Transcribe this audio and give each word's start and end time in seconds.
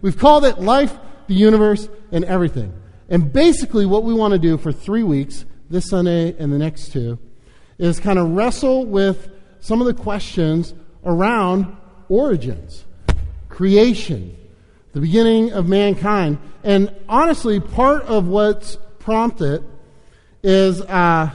we've 0.00 0.18
called 0.18 0.44
it 0.44 0.60
Life, 0.60 0.96
the 1.26 1.34
Universe, 1.34 1.88
and 2.12 2.24
Everything. 2.24 2.72
And 3.08 3.32
basically, 3.32 3.86
what 3.86 4.04
we 4.04 4.14
want 4.14 4.32
to 4.32 4.38
do 4.38 4.56
for 4.56 4.72
three 4.72 5.02
weeks, 5.02 5.44
this 5.68 5.88
Sunday 5.88 6.34
and 6.38 6.52
the 6.52 6.58
next 6.58 6.92
two, 6.92 7.18
is 7.78 7.98
kind 7.98 8.18
of 8.18 8.30
wrestle 8.30 8.84
with 8.84 9.30
some 9.60 9.80
of 9.80 9.86
the 9.86 9.94
questions 9.94 10.74
around 11.04 11.76
origins, 12.08 12.84
creation, 13.48 14.36
the 14.92 15.00
beginning 15.00 15.52
of 15.52 15.68
mankind. 15.68 16.38
And 16.62 16.94
honestly, 17.08 17.60
part 17.60 18.02
of 18.04 18.26
what's 18.26 18.76
prompted 18.98 19.64
is 20.42 20.80
uh, 20.82 21.30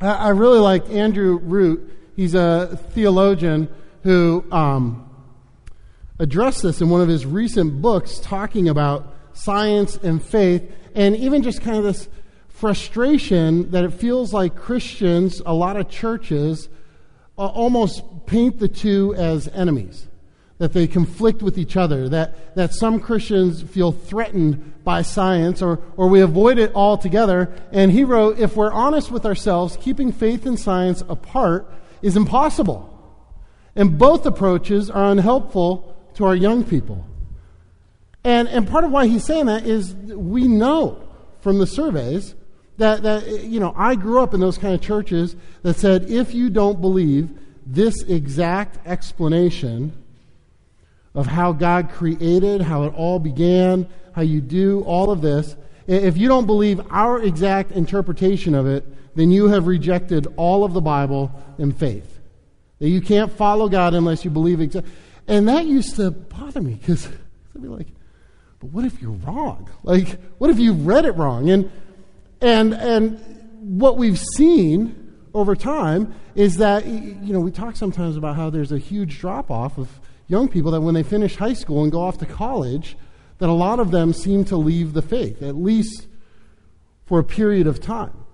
I 0.00 0.28
really 0.30 0.58
like 0.58 0.90
Andrew 0.90 1.38
Root. 1.38 1.90
He's 2.16 2.34
a 2.34 2.78
theologian 2.92 3.68
who 4.02 4.44
um, 4.52 5.05
addressed 6.18 6.62
this 6.62 6.80
in 6.80 6.88
one 6.88 7.00
of 7.00 7.08
his 7.08 7.26
recent 7.26 7.80
books, 7.82 8.18
talking 8.18 8.68
about 8.68 9.14
science 9.32 9.96
and 9.96 10.22
faith, 10.22 10.70
and 10.94 11.16
even 11.16 11.42
just 11.42 11.60
kind 11.60 11.76
of 11.76 11.84
this 11.84 12.08
frustration 12.48 13.70
that 13.70 13.84
it 13.84 13.92
feels 13.92 14.32
like 14.32 14.56
Christians, 14.56 15.42
a 15.44 15.52
lot 15.52 15.76
of 15.76 15.90
churches, 15.90 16.68
uh, 17.36 17.46
almost 17.46 18.02
paint 18.26 18.58
the 18.58 18.68
two 18.68 19.14
as 19.14 19.46
enemies, 19.48 20.08
that 20.56 20.72
they 20.72 20.86
conflict 20.86 21.42
with 21.42 21.58
each 21.58 21.76
other, 21.76 22.08
that, 22.08 22.54
that 22.54 22.72
some 22.72 22.98
Christians 22.98 23.62
feel 23.62 23.92
threatened 23.92 24.72
by 24.84 25.02
science 25.02 25.60
or, 25.60 25.80
or 25.98 26.08
we 26.08 26.22
avoid 26.22 26.58
it 26.58 26.74
altogether. 26.74 27.52
And 27.72 27.92
he 27.92 28.04
wrote, 28.04 28.38
if 28.38 28.56
we're 28.56 28.72
honest 28.72 29.10
with 29.10 29.26
ourselves, 29.26 29.76
keeping 29.78 30.12
faith 30.12 30.46
and 30.46 30.58
science 30.58 31.02
apart 31.10 31.70
is 32.00 32.16
impossible. 32.16 32.92
And 33.74 33.98
both 33.98 34.24
approaches 34.24 34.88
are 34.88 35.12
unhelpful 35.12 35.95
to 36.16 36.24
our 36.24 36.34
young 36.34 36.64
people. 36.64 37.04
And, 38.24 38.48
and 38.48 38.68
part 38.68 38.84
of 38.84 38.90
why 38.90 39.06
he's 39.06 39.24
saying 39.24 39.46
that 39.46 39.64
is 39.64 39.94
we 39.94 40.48
know 40.48 41.02
from 41.40 41.58
the 41.58 41.66
surveys 41.66 42.34
that, 42.78 43.02
that, 43.04 43.44
you 43.44 43.60
know, 43.60 43.72
I 43.76 43.94
grew 43.94 44.20
up 44.20 44.34
in 44.34 44.40
those 44.40 44.58
kind 44.58 44.74
of 44.74 44.80
churches 44.80 45.36
that 45.62 45.76
said 45.76 46.10
if 46.10 46.34
you 46.34 46.50
don't 46.50 46.80
believe 46.80 47.30
this 47.64 48.02
exact 48.02 48.84
explanation 48.86 49.92
of 51.14 51.26
how 51.26 51.52
God 51.52 51.90
created, 51.90 52.60
how 52.60 52.84
it 52.84 52.94
all 52.94 53.18
began, 53.18 53.88
how 54.12 54.22
you 54.22 54.40
do 54.40 54.82
all 54.82 55.10
of 55.10 55.20
this, 55.22 55.56
if 55.86 56.16
you 56.16 56.28
don't 56.28 56.46
believe 56.46 56.80
our 56.90 57.22
exact 57.22 57.70
interpretation 57.70 58.54
of 58.54 58.66
it, 58.66 58.84
then 59.16 59.30
you 59.30 59.48
have 59.48 59.66
rejected 59.66 60.26
all 60.36 60.64
of 60.64 60.72
the 60.72 60.80
Bible 60.80 61.30
and 61.58 61.76
faith. 61.76 62.18
That 62.80 62.88
you 62.88 63.00
can't 63.00 63.32
follow 63.32 63.68
God 63.68 63.94
unless 63.94 64.24
you 64.24 64.30
believe 64.30 64.60
exactly. 64.60 64.90
And 65.28 65.48
that 65.48 65.66
used 65.66 65.96
to 65.96 66.10
bother 66.10 66.60
me 66.60 66.74
because 66.74 67.08
I'd 67.54 67.62
be 67.62 67.68
like, 67.68 67.88
but 68.60 68.70
what 68.70 68.84
if 68.84 69.00
you're 69.02 69.10
wrong? 69.10 69.68
Like, 69.82 70.18
what 70.38 70.50
if 70.50 70.58
you 70.58 70.72
read 70.72 71.04
it 71.04 71.12
wrong? 71.12 71.50
And 71.50 71.70
and, 72.40 72.74
and 72.74 73.18
what 73.60 73.96
we've 73.96 74.18
seen 74.18 75.14
over 75.34 75.56
time 75.56 76.14
is 76.34 76.58
that, 76.58 76.86
you 76.86 77.32
know, 77.32 77.40
we 77.40 77.50
talk 77.50 77.76
sometimes 77.76 78.16
about 78.16 78.36
how 78.36 78.50
there's 78.50 78.72
a 78.72 78.78
huge 78.78 79.18
drop 79.18 79.50
off 79.50 79.78
of 79.78 79.88
young 80.28 80.48
people 80.48 80.70
that 80.72 80.80
when 80.80 80.94
they 80.94 81.02
finish 81.02 81.36
high 81.36 81.52
school 81.52 81.82
and 81.82 81.92
go 81.92 82.00
off 82.00 82.18
to 82.18 82.26
college, 82.26 82.96
that 83.38 83.48
a 83.48 83.52
lot 83.52 83.78
of 83.78 83.90
them 83.90 84.12
seem 84.12 84.44
to 84.44 84.56
leave 84.56 84.92
the 84.92 85.02
faith, 85.02 85.42
at 85.42 85.56
least 85.56 86.06
for 87.06 87.18
a 87.18 87.24
period 87.24 87.66
of 87.66 87.80
time. 87.80 88.24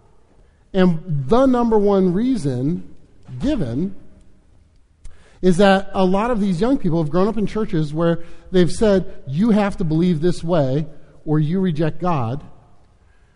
And 0.72 1.28
the 1.28 1.46
number 1.46 1.78
one 1.78 2.12
reason 2.12 2.94
given 3.40 3.94
is 5.42 5.56
that 5.56 5.90
a 5.92 6.04
lot 6.04 6.30
of 6.30 6.40
these 6.40 6.60
young 6.60 6.78
people 6.78 7.02
have 7.02 7.10
grown 7.10 7.26
up 7.26 7.36
in 7.36 7.46
churches 7.46 7.92
where 7.92 8.24
they've 8.52 8.70
said, 8.70 9.22
you 9.26 9.50
have 9.50 9.76
to 9.76 9.84
believe 9.84 10.20
this 10.20 10.42
way 10.42 10.86
or 11.24 11.40
you 11.40 11.60
reject 11.60 12.00
God. 12.00 12.44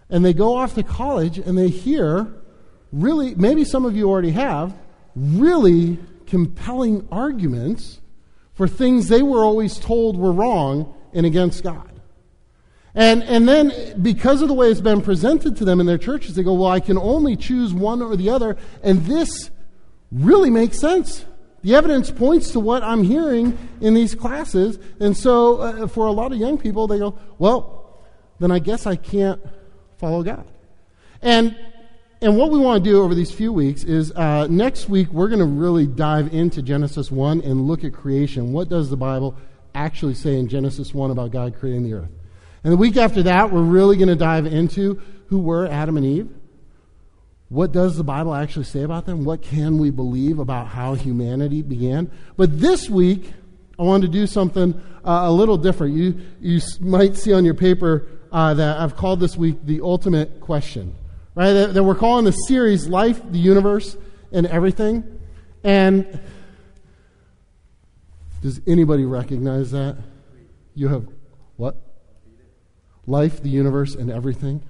And 0.09 0.25
they 0.25 0.33
go 0.33 0.57
off 0.57 0.75
to 0.75 0.84
college 0.84 1.39
and 1.39 1.59
they 1.59 1.69
hear 1.69 2.33
really, 2.93 3.34
maybe 3.34 3.65
some 3.65 3.84
of 3.84 3.97
you 3.97 4.09
already 4.09 4.31
have, 4.31 4.72
really 5.16 5.99
compelling 6.27 7.09
arguments 7.11 8.00
for 8.55 8.69
things 8.69 9.09
they 9.09 9.22
were 9.22 9.45
always 9.45 9.78
told 9.78 10.16
were 10.16 10.33
wrong 10.33 10.95
and 11.12 11.27
against 11.27 11.65
God. 11.65 11.91
And, 12.95 13.22
and 13.25 13.47
then, 13.47 14.00
because 14.00 14.41
of 14.41 14.49
the 14.49 14.55
way 14.55 14.71
it's 14.71 14.81
been 14.81 15.03
presented 15.03 15.59
to 15.59 15.66
them 15.66 15.81
in 15.81 15.87
their 15.87 15.99
churches, 15.99 16.34
they 16.34 16.43
go, 16.43 16.55
Well, 16.55 16.71
I 16.71 16.81
can 16.81 16.97
only 16.97 17.37
choose 17.37 17.75
one 17.75 18.00
or 18.00 18.16
the 18.16 18.31
other. 18.31 18.56
And 18.83 19.05
this 19.05 19.50
really 20.11 20.49
makes 20.49 20.78
sense. 20.78 21.27
The 21.66 21.75
evidence 21.75 22.12
points 22.12 22.53
to 22.53 22.60
what 22.60 22.84
I'm 22.84 23.03
hearing 23.03 23.59
in 23.81 23.94
these 23.94 24.15
classes. 24.15 24.78
And 25.00 25.16
so, 25.16 25.56
uh, 25.56 25.87
for 25.88 26.06
a 26.06 26.12
lot 26.12 26.31
of 26.31 26.38
young 26.38 26.59
people, 26.59 26.87
they 26.87 27.00
go, 27.00 27.19
Well, 27.41 27.99
then 28.38 28.53
I 28.53 28.60
guess 28.60 28.87
I 28.87 28.94
can't 28.94 29.41
follow 29.99 30.22
God. 30.22 30.47
And 31.22 31.56
and 32.21 32.38
what 32.38 32.53
we 32.53 32.60
want 32.60 32.84
to 32.84 32.88
do 32.88 33.03
over 33.03 33.16
these 33.16 33.32
few 33.32 33.53
weeks 33.53 33.82
is 33.82 34.12
uh, 34.12 34.47
next 34.47 34.88
week 34.88 35.10
we're 35.10 35.27
going 35.27 35.41
to 35.41 35.44
really 35.44 35.88
dive 35.88 36.32
into 36.32 36.62
Genesis 36.62 37.10
1 37.10 37.41
and 37.41 37.62
look 37.62 37.83
at 37.83 37.93
creation. 37.93 38.53
What 38.53 38.69
does 38.69 38.88
the 38.88 38.97
Bible 38.97 39.34
actually 39.75 40.15
say 40.15 40.38
in 40.38 40.47
Genesis 40.47 40.94
1 40.94 41.10
about 41.10 41.33
God 41.33 41.56
creating 41.59 41.83
the 41.83 41.94
earth? 41.94 42.10
And 42.62 42.72
the 42.72 42.77
week 42.77 42.97
after 42.97 43.25
that, 43.25 43.50
we're 43.50 43.62
really 43.62 43.97
going 43.97 44.09
to 44.09 44.15
dive 44.15 44.47
into 44.47 45.03
who 45.27 45.41
were 45.41 45.66
Adam 45.66 45.97
and 45.97 46.06
Eve. 46.06 46.28
What 47.49 47.73
does 47.73 47.97
the 47.97 48.05
Bible 48.05 48.34
actually 48.34 48.65
say 48.65 48.83
about 48.83 49.07
them? 49.07 49.25
What 49.25 49.43
can 49.43 49.79
we 49.79 49.91
believe 49.91 50.39
about 50.39 50.67
how 50.67 50.95
humanity 50.95 51.62
began? 51.62 52.11
But 52.37 52.59
this 52.61 52.91
week, 52.91 53.33
I 53.79 53.84
wanted 53.84 54.07
to 54.07 54.12
do 54.12 54.27
something 54.27 54.75
uh, 55.05 55.23
a 55.25 55.33
little 55.33 55.57
different. 55.57 55.95
You, 55.95 56.21
you 56.41 56.61
might 56.81 57.17
see 57.17 57.33
on 57.33 57.45
your 57.45 57.55
paper 57.55 58.09
uh, 58.33 58.55
that 58.55 58.79
I've 58.79 58.97
called 58.97 59.21
this 59.21 59.37
week 59.37 59.59
the 59.65 59.81
ultimate 59.83 60.41
question, 60.41 60.95
right? 61.34 61.53
That, 61.53 61.75
that 61.75 61.84
we're 61.84 61.95
calling 61.95 62.25
the 62.25 62.33
series 62.33 62.89
Life, 62.89 63.21
the 63.31 63.39
Universe, 63.39 63.97
and 64.33 64.47
Everything. 64.47 65.05
And 65.63 66.21
does 68.43 68.61
anybody 68.67 69.05
recognize 69.05 69.71
that? 69.71 69.97
You 70.75 70.89
have 70.89 71.09
what? 71.57 71.77
Life, 73.07 73.43
the 73.43 73.49
universe, 73.49 73.95
and 73.95 74.11
everything. 74.11 74.63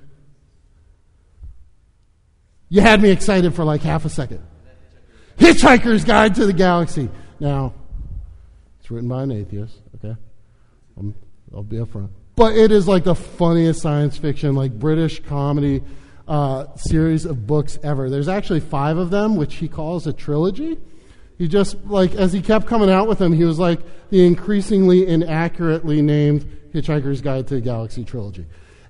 You 2.69 2.81
had 2.81 3.01
me 3.01 3.11
excited 3.11 3.55
for 3.55 3.65
like 3.65 3.83
half 3.83 4.05
a 4.05 4.09
second. 4.09 4.43
Hitchhiker's 5.39 6.05
Guide 6.05 6.35
to 6.37 6.47
the 6.47 6.53
Galaxy. 6.53 7.09
Now, 7.39 7.75
it's 8.81 8.91
written 8.91 9.09
by 9.09 9.23
an 9.23 9.33
atheist, 9.33 9.77
okay? 9.97 10.17
i 10.99 11.03
will 11.51 11.63
be 11.63 11.77
upfront 11.77 12.09
but 12.37 12.55
it 12.55 12.71
is 12.71 12.87
like 12.87 13.05
the 13.05 13.15
funniest 13.15 13.81
science 13.81 14.19
fiction, 14.19 14.55
like 14.55 14.79
British 14.79 15.21
comedy 15.21 15.83
uh, 16.29 16.67
series 16.77 17.25
of 17.25 17.47
books 17.47 17.79
ever. 17.83 18.11
There's 18.11 18.29
actually 18.29 18.61
five 18.61 18.99
of 18.99 19.09
them, 19.09 19.37
which 19.37 19.55
he 19.57 19.69
calls 19.69 20.07
a 20.07 20.13
trilogy. 20.13 20.77
He 21.39 21.49
just, 21.49 21.83
like, 21.87 22.15
as 22.15 22.33
he 22.35 22.43
kept 22.43 22.67
coming 22.67 22.91
out 22.91 23.09
with 23.09 23.19
them, 23.19 23.33
he 23.33 23.45
was 23.45 23.59
like 23.59 23.81
the 24.11 24.25
increasingly 24.27 25.07
inaccurately 25.07 26.03
named 26.03 26.45
Hitchhiker's 26.75 27.23
Guide 27.23 27.47
to 27.49 27.55
the 27.55 27.61
Galaxy 27.63 28.05
trilogy. 28.05 28.45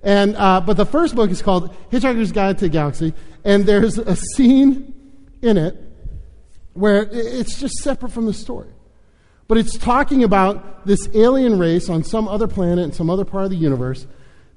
And, 0.06 0.36
uh, 0.36 0.60
but 0.60 0.76
the 0.76 0.86
first 0.86 1.16
book 1.16 1.32
is 1.32 1.42
called 1.42 1.74
Hitchhiker's 1.90 2.30
Guide 2.30 2.58
to 2.58 2.66
the 2.66 2.68
Galaxy, 2.68 3.12
and 3.44 3.66
there's 3.66 3.98
a 3.98 4.14
scene 4.14 4.94
in 5.42 5.56
it 5.56 5.76
where 6.74 7.08
it's 7.10 7.58
just 7.58 7.74
separate 7.78 8.12
from 8.12 8.26
the 8.26 8.32
story. 8.32 8.68
But 9.48 9.58
it's 9.58 9.76
talking 9.76 10.22
about 10.22 10.86
this 10.86 11.08
alien 11.12 11.58
race 11.58 11.88
on 11.88 12.04
some 12.04 12.28
other 12.28 12.46
planet 12.46 12.84
in 12.84 12.92
some 12.92 13.10
other 13.10 13.24
part 13.24 13.46
of 13.46 13.50
the 13.50 13.56
universe 13.56 14.06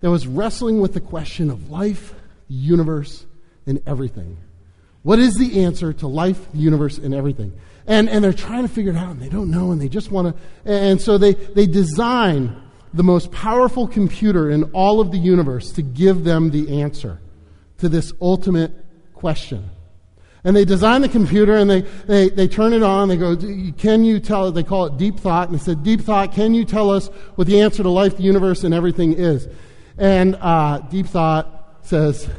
that 0.02 0.12
was 0.12 0.28
wrestling 0.28 0.82
with 0.82 0.94
the 0.94 1.02
question 1.02 1.50
of 1.50 1.72
life, 1.72 2.14
the 2.48 2.54
universe, 2.54 3.26
and 3.66 3.82
everything. 3.88 4.38
What 5.02 5.18
is 5.18 5.34
the 5.34 5.64
answer 5.64 5.94
to 5.94 6.08
life, 6.08 6.52
the 6.52 6.60
universe, 6.60 7.00
and 7.00 7.12
everything? 7.16 7.54
And, 7.88 8.08
and 8.08 8.24
they're 8.24 8.34
trying 8.34 8.68
to 8.68 8.70
figure 8.70 8.92
it 8.92 8.98
out, 8.98 9.10
and 9.10 9.20
they 9.20 9.30
don't 9.30 9.50
know, 9.50 9.72
and 9.72 9.82
they 9.82 9.90
just 9.90 10.12
want 10.12 10.36
to. 10.36 10.72
And 10.72 11.02
so 11.02 11.18
they, 11.18 11.34
they 11.34 11.66
design 11.66 12.69
the 12.94 13.04
most 13.04 13.32
powerful 13.32 13.88
computer 13.88 14.50
in 14.50 14.64
all 14.72 15.00
of 15.00 15.12
the 15.12 15.18
universe 15.18 15.72
to 15.74 15.82
give 15.82 16.24
them 16.24 16.52
the 16.52 16.82
answer 16.82 17.20
to 17.78 17.90
this 17.90 18.12
ultimate 18.22 18.72
question. 19.14 19.70
And 20.44 20.56
they 20.56 20.66
design 20.66 21.02
the 21.02 21.10
computer 21.10 21.56
and 21.56 21.70
they, 21.70 21.82
they, 21.82 22.30
they 22.30 22.48
turn 22.48 22.74
it 22.74 22.82
on. 22.82 23.10
They 23.10 23.18
go, 23.18 23.36
Can 23.78 24.06
you 24.06 24.20
tell, 24.20 24.52
they 24.52 24.64
call 24.64 24.86
it 24.86 24.98
deep 24.98 25.20
thought. 25.20 25.50
And 25.50 25.60
they 25.60 25.62
said, 25.62 25.84
Deep 25.84 26.02
thought, 26.02 26.32
can 26.32 26.54
you 26.54 26.64
tell 26.64 26.90
us 26.90 27.08
what 27.36 27.48
the 27.48 27.62
answer 27.62 27.84
to 27.84 27.90
life, 27.90 28.18
the 28.18 28.24
universe, 28.24 28.64
and 28.64 28.74
everything 28.74 29.14
is? 29.14 29.48
And 29.98 30.36
uh, 30.36 30.80
deep 30.90 31.08
thought 31.08 31.80
says, 31.82 32.30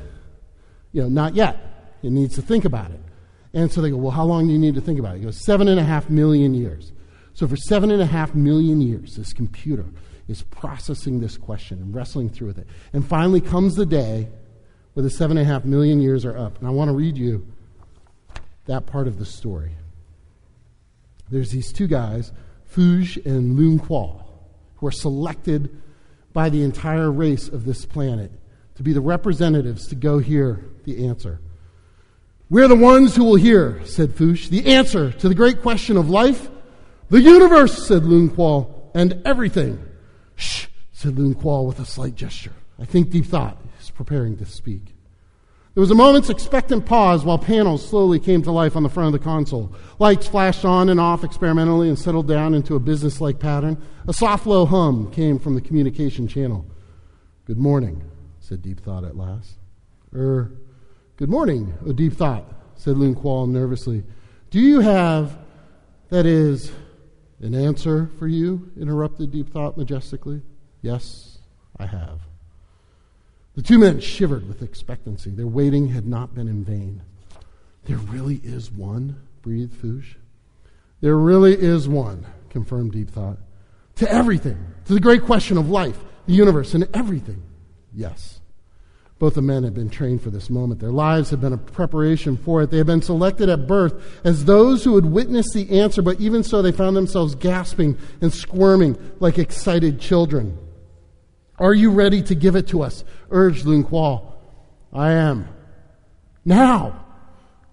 You 0.92 1.02
know, 1.02 1.08
not 1.08 1.34
yet. 1.34 1.98
It 2.02 2.10
needs 2.10 2.36
to 2.36 2.42
think 2.42 2.64
about 2.64 2.90
it. 2.90 3.00
And 3.52 3.70
so 3.70 3.82
they 3.82 3.90
go, 3.90 3.98
Well, 3.98 4.12
how 4.12 4.24
long 4.24 4.46
do 4.46 4.52
you 4.52 4.58
need 4.58 4.76
to 4.76 4.80
think 4.80 4.98
about 4.98 5.16
it? 5.16 5.18
He 5.18 5.24
goes, 5.24 5.44
Seven 5.44 5.68
and 5.68 5.78
a 5.78 5.84
half 5.84 6.08
million 6.08 6.54
years. 6.54 6.92
So 7.34 7.46
for 7.46 7.56
seven 7.56 7.90
and 7.90 8.02
a 8.02 8.06
half 8.06 8.34
million 8.34 8.80
years, 8.80 9.16
this 9.16 9.32
computer 9.32 9.86
is 10.30 10.42
processing 10.42 11.20
this 11.20 11.36
question 11.36 11.80
and 11.80 11.92
wrestling 11.92 12.28
through 12.28 12.46
with 12.46 12.58
it. 12.58 12.68
And 12.92 13.04
finally 13.04 13.40
comes 13.40 13.74
the 13.74 13.84
day 13.84 14.28
where 14.94 15.02
the 15.02 15.10
seven 15.10 15.36
and 15.36 15.46
a 15.46 15.52
half 15.52 15.64
million 15.64 16.00
years 16.00 16.24
are 16.24 16.38
up. 16.38 16.58
And 16.58 16.68
I 16.68 16.70
want 16.70 16.88
to 16.88 16.94
read 16.94 17.18
you 17.18 17.46
that 18.66 18.86
part 18.86 19.08
of 19.08 19.18
the 19.18 19.24
story. 19.24 19.72
There's 21.30 21.50
these 21.50 21.72
two 21.72 21.88
guys, 21.88 22.32
Fook 22.72 23.26
and 23.26 23.58
Lunkwill, 23.58 24.22
who 24.76 24.86
are 24.86 24.92
selected 24.92 25.82
by 26.32 26.48
the 26.48 26.62
entire 26.62 27.10
race 27.10 27.48
of 27.48 27.64
this 27.64 27.84
planet 27.84 28.30
to 28.76 28.84
be 28.84 28.92
the 28.92 29.00
representatives 29.00 29.88
to 29.88 29.96
go 29.96 30.18
hear 30.18 30.64
the 30.84 31.06
answer. 31.08 31.40
We're 32.48 32.68
the 32.68 32.76
ones 32.76 33.16
who 33.16 33.24
will 33.24 33.36
hear, 33.36 33.84
said 33.84 34.14
Fuchs, 34.14 34.48
the 34.48 34.66
answer 34.66 35.10
to 35.10 35.28
the 35.28 35.34
great 35.34 35.60
question 35.60 35.96
of 35.96 36.08
life. 36.08 36.48
The 37.08 37.20
universe, 37.20 37.86
said 37.88 38.02
Lunkwill, 38.02 38.72
and 38.94 39.22
everything. 39.24 39.84
Shh, 40.40 40.66
said 40.92 41.16
Lunkwill 41.16 41.66
with 41.66 41.78
a 41.78 41.84
slight 41.84 42.14
gesture. 42.14 42.52
I 42.78 42.84
think 42.84 43.10
Deep 43.10 43.26
Thought 43.26 43.58
is 43.80 43.90
preparing 43.90 44.36
to 44.38 44.46
speak. 44.46 44.94
There 45.74 45.80
was 45.80 45.90
a 45.92 45.94
moment's 45.94 46.30
expectant 46.30 46.84
pause 46.84 47.24
while 47.24 47.38
panels 47.38 47.86
slowly 47.86 48.18
came 48.18 48.42
to 48.42 48.50
life 48.50 48.74
on 48.74 48.82
the 48.82 48.88
front 48.88 49.14
of 49.14 49.20
the 49.20 49.24
console. 49.24 49.72
Lights 50.00 50.26
flashed 50.26 50.64
on 50.64 50.88
and 50.88 50.98
off 50.98 51.22
experimentally 51.22 51.88
and 51.88 51.98
settled 51.98 52.26
down 52.26 52.54
into 52.54 52.74
a 52.74 52.80
business 52.80 53.20
like 53.20 53.38
pattern. 53.38 53.80
A 54.08 54.12
soft, 54.12 54.46
low 54.46 54.66
hum 54.66 55.12
came 55.12 55.38
from 55.38 55.54
the 55.54 55.60
communication 55.60 56.26
channel. 56.26 56.66
Good 57.44 57.58
morning, 57.58 58.02
said 58.40 58.62
Deep 58.62 58.80
Thought 58.80 59.04
at 59.04 59.16
last. 59.16 59.58
Er, 60.12 60.50
good 61.16 61.30
morning, 61.30 61.74
O 61.86 61.92
Deep 61.92 62.14
Thought, 62.14 62.52
said 62.74 62.96
Lunkwill 62.96 63.48
nervously. 63.48 64.02
Do 64.50 64.58
you 64.58 64.80
have, 64.80 65.38
that 66.08 66.26
is, 66.26 66.72
an 67.40 67.54
answer 67.54 68.10
for 68.18 68.28
you? 68.28 68.70
interrupted 68.78 69.30
Deep 69.30 69.50
Thought 69.50 69.76
majestically. 69.76 70.42
Yes, 70.82 71.38
I 71.78 71.86
have. 71.86 72.20
The 73.54 73.62
two 73.62 73.78
men 73.78 74.00
shivered 74.00 74.46
with 74.46 74.62
expectancy. 74.62 75.30
Their 75.30 75.46
waiting 75.46 75.88
had 75.88 76.06
not 76.06 76.34
been 76.34 76.48
in 76.48 76.64
vain. 76.64 77.02
There 77.84 77.96
really 77.96 78.40
is 78.44 78.70
one, 78.70 79.20
breathed 79.42 79.74
Fuchs. 79.74 80.14
There 81.00 81.16
really 81.16 81.54
is 81.54 81.88
one, 81.88 82.26
confirmed 82.50 82.92
Deep 82.92 83.10
Thought. 83.10 83.38
To 83.96 84.10
everything, 84.10 84.58
to 84.86 84.94
the 84.94 85.00
great 85.00 85.22
question 85.22 85.58
of 85.58 85.68
life, 85.68 85.98
the 86.26 86.34
universe, 86.34 86.74
and 86.74 86.88
everything. 86.94 87.42
Yes. 87.94 88.39
Both 89.20 89.34
the 89.34 89.42
men 89.42 89.64
had 89.64 89.74
been 89.74 89.90
trained 89.90 90.22
for 90.22 90.30
this 90.30 90.48
moment. 90.48 90.80
Their 90.80 90.90
lives 90.90 91.28
had 91.28 91.42
been 91.42 91.52
a 91.52 91.58
preparation 91.58 92.38
for 92.38 92.62
it. 92.62 92.70
They 92.70 92.78
had 92.78 92.86
been 92.86 93.02
selected 93.02 93.50
at 93.50 93.66
birth 93.66 94.02
as 94.24 94.46
those 94.46 94.82
who 94.82 94.94
would 94.94 95.04
witness 95.04 95.52
the 95.52 95.78
answer, 95.78 96.00
but 96.00 96.18
even 96.22 96.42
so, 96.42 96.62
they 96.62 96.72
found 96.72 96.96
themselves 96.96 97.34
gasping 97.34 97.98
and 98.22 98.32
squirming 98.32 98.96
like 99.20 99.38
excited 99.38 100.00
children. 100.00 100.56
Are 101.58 101.74
you 101.74 101.90
ready 101.90 102.22
to 102.22 102.34
give 102.34 102.56
it 102.56 102.68
to 102.68 102.80
us? 102.80 103.04
urged 103.30 103.66
Lunkwill. 103.66 104.32
I 104.90 105.12
am. 105.12 105.46
Now! 106.42 107.04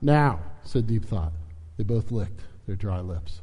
Now, 0.01 0.41
said 0.63 0.85
Deep 0.85 1.05
Thought. 1.05 1.31
They 1.77 1.85
both 1.85 2.11
licked 2.11 2.41
their 2.65 2.75
dry 2.75 2.99
lips. 2.99 3.41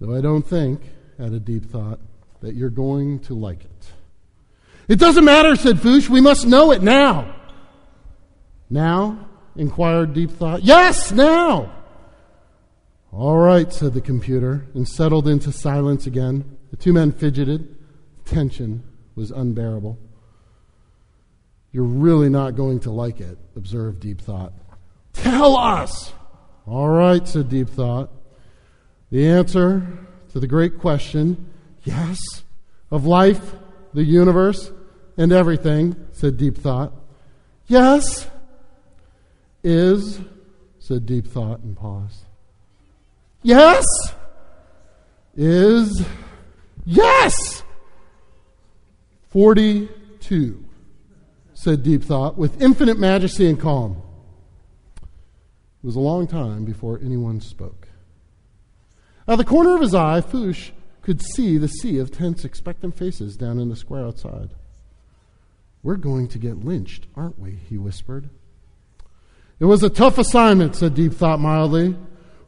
Though 0.00 0.16
I 0.16 0.20
don't 0.20 0.44
think, 0.44 0.80
added 1.16 1.44
Deep 1.44 1.64
Thought, 1.64 2.00
that 2.40 2.56
you're 2.56 2.70
going 2.70 3.20
to 3.20 3.34
like 3.34 3.64
it. 3.64 3.92
It 4.92 4.98
doesn't 4.98 5.24
matter, 5.24 5.56
said 5.56 5.80
Fuchs. 5.80 6.10
We 6.10 6.20
must 6.20 6.46
know 6.46 6.70
it 6.70 6.82
now. 6.82 7.34
Now? 8.68 9.26
inquired 9.56 10.12
Deep 10.12 10.32
Thought. 10.32 10.64
Yes, 10.64 11.10
now! 11.10 11.72
All 13.10 13.38
right, 13.38 13.72
said 13.72 13.94
the 13.94 14.02
computer, 14.02 14.66
and 14.74 14.86
settled 14.86 15.28
into 15.28 15.50
silence 15.50 16.06
again. 16.06 16.58
The 16.70 16.76
two 16.76 16.92
men 16.92 17.10
fidgeted. 17.10 17.74
Tension 18.26 18.84
was 19.14 19.30
unbearable. 19.30 19.98
You're 21.70 21.84
really 21.84 22.28
not 22.28 22.54
going 22.54 22.80
to 22.80 22.90
like 22.90 23.18
it, 23.18 23.38
observed 23.56 24.00
Deep 24.00 24.20
Thought. 24.20 24.52
Tell 25.14 25.56
us! 25.56 26.12
All 26.66 26.90
right, 26.90 27.26
said 27.26 27.48
Deep 27.48 27.70
Thought. 27.70 28.10
The 29.10 29.26
answer 29.26 30.06
to 30.32 30.38
the 30.38 30.46
great 30.46 30.78
question, 30.78 31.50
yes, 31.82 32.18
of 32.90 33.06
life, 33.06 33.54
the 33.94 34.04
universe, 34.04 34.70
and 35.16 35.32
everything, 35.32 35.96
said 36.12 36.36
Deep 36.36 36.58
Thought. 36.58 36.92
Yes, 37.66 38.28
is, 39.62 40.20
said 40.78 41.06
Deep 41.06 41.26
Thought 41.26 41.60
and 41.60 41.76
paused. 41.76 42.24
Yes, 43.42 43.84
is, 45.36 46.04
yes! 46.84 47.62
42, 49.28 50.64
said 51.54 51.82
Deep 51.82 52.04
Thought 52.04 52.36
with 52.36 52.60
infinite 52.60 52.98
majesty 52.98 53.48
and 53.48 53.58
calm. 53.58 54.02
It 54.96 55.86
was 55.86 55.96
a 55.96 56.00
long 56.00 56.26
time 56.26 56.64
before 56.64 57.00
anyone 57.02 57.40
spoke. 57.40 57.88
Out 59.26 59.34
of 59.34 59.38
the 59.38 59.44
corner 59.44 59.74
of 59.74 59.80
his 59.80 59.94
eye, 59.94 60.20
Fuchs 60.20 60.72
could 61.00 61.20
see 61.20 61.58
the 61.58 61.68
sea 61.68 61.98
of 61.98 62.10
tense, 62.10 62.44
expectant 62.44 62.96
faces 62.96 63.36
down 63.36 63.58
in 63.58 63.68
the 63.68 63.76
square 63.76 64.04
outside. 64.04 64.50
We're 65.82 65.96
going 65.96 66.28
to 66.28 66.38
get 66.38 66.64
lynched, 66.64 67.06
aren't 67.16 67.38
we? 67.38 67.52
he 67.68 67.76
whispered. 67.76 68.30
It 69.58 69.64
was 69.64 69.82
a 69.82 69.90
tough 69.90 70.18
assignment, 70.18 70.76
said 70.76 70.94
Deep 70.94 71.12
Thought 71.12 71.40
mildly. 71.40 71.96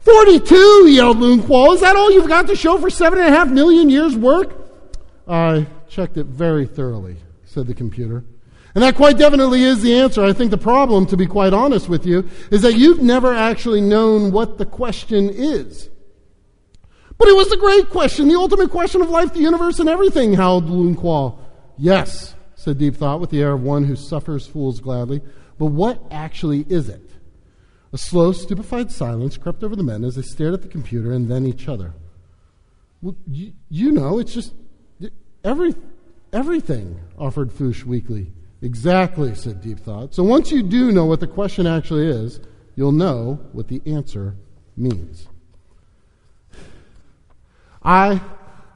Forty-two, 0.00 0.88
yelled 0.88 1.18
Lunkwill. 1.18 1.74
Is 1.74 1.80
that 1.80 1.96
all 1.96 2.10
you've 2.10 2.28
got 2.28 2.46
to 2.48 2.56
show 2.56 2.78
for 2.78 2.90
seven 2.90 3.18
and 3.18 3.28
a 3.28 3.36
half 3.36 3.48
million 3.48 3.88
years' 3.88 4.16
work? 4.16 4.52
I 5.26 5.66
checked 5.88 6.16
it 6.16 6.26
very 6.26 6.66
thoroughly, 6.66 7.16
said 7.44 7.66
the 7.66 7.74
computer. 7.74 8.24
And 8.74 8.82
that 8.82 8.96
quite 8.96 9.16
definitely 9.16 9.62
is 9.62 9.82
the 9.82 9.94
answer. 9.94 10.24
I 10.24 10.32
think 10.32 10.50
the 10.50 10.58
problem, 10.58 11.06
to 11.06 11.16
be 11.16 11.26
quite 11.26 11.52
honest 11.52 11.88
with 11.88 12.04
you, 12.04 12.28
is 12.50 12.62
that 12.62 12.74
you've 12.74 13.00
never 13.00 13.32
actually 13.32 13.80
known 13.80 14.32
what 14.32 14.58
the 14.58 14.66
question 14.66 15.30
is. 15.30 15.88
But 17.16 17.28
it 17.28 17.36
was 17.36 17.48
the 17.48 17.56
great 17.56 17.90
question, 17.90 18.26
the 18.26 18.34
ultimate 18.34 18.70
question 18.70 19.00
of 19.00 19.08
life, 19.08 19.32
the 19.32 19.40
universe, 19.40 19.78
and 19.78 19.88
everything, 19.88 20.34
howled 20.34 20.68
Lunkwill. 20.68 21.38
Yes, 21.78 22.33
said 22.64 22.78
Deep 22.78 22.96
Thought 22.96 23.20
with 23.20 23.30
the 23.30 23.42
air 23.42 23.52
of 23.52 23.62
one 23.62 23.84
who 23.84 23.94
suffers 23.94 24.46
fools 24.46 24.80
gladly. 24.80 25.20
But 25.58 25.66
what 25.66 26.02
actually 26.10 26.64
is 26.68 26.88
it? 26.88 27.10
A 27.92 27.98
slow, 27.98 28.32
stupefied 28.32 28.90
silence 28.90 29.36
crept 29.36 29.62
over 29.62 29.76
the 29.76 29.82
men 29.82 30.02
as 30.02 30.16
they 30.16 30.22
stared 30.22 30.54
at 30.54 30.62
the 30.62 30.68
computer 30.68 31.12
and 31.12 31.28
then 31.28 31.46
each 31.46 31.68
other. 31.68 31.94
Well, 33.02 33.14
you, 33.30 33.52
you 33.68 33.92
know, 33.92 34.18
it's 34.18 34.32
just 34.32 34.54
every, 35.44 35.74
everything, 36.32 36.98
offered 37.18 37.52
Fuchs 37.52 37.84
weakly. 37.84 38.32
Exactly, 38.62 39.34
said 39.34 39.60
Deep 39.60 39.78
Thought. 39.80 40.14
So 40.14 40.24
once 40.24 40.50
you 40.50 40.62
do 40.62 40.90
know 40.90 41.04
what 41.04 41.20
the 41.20 41.26
question 41.26 41.66
actually 41.66 42.08
is, 42.08 42.40
you'll 42.76 42.92
know 42.92 43.40
what 43.52 43.68
the 43.68 43.82
answer 43.84 44.36
means. 44.76 45.28
I 47.82 48.22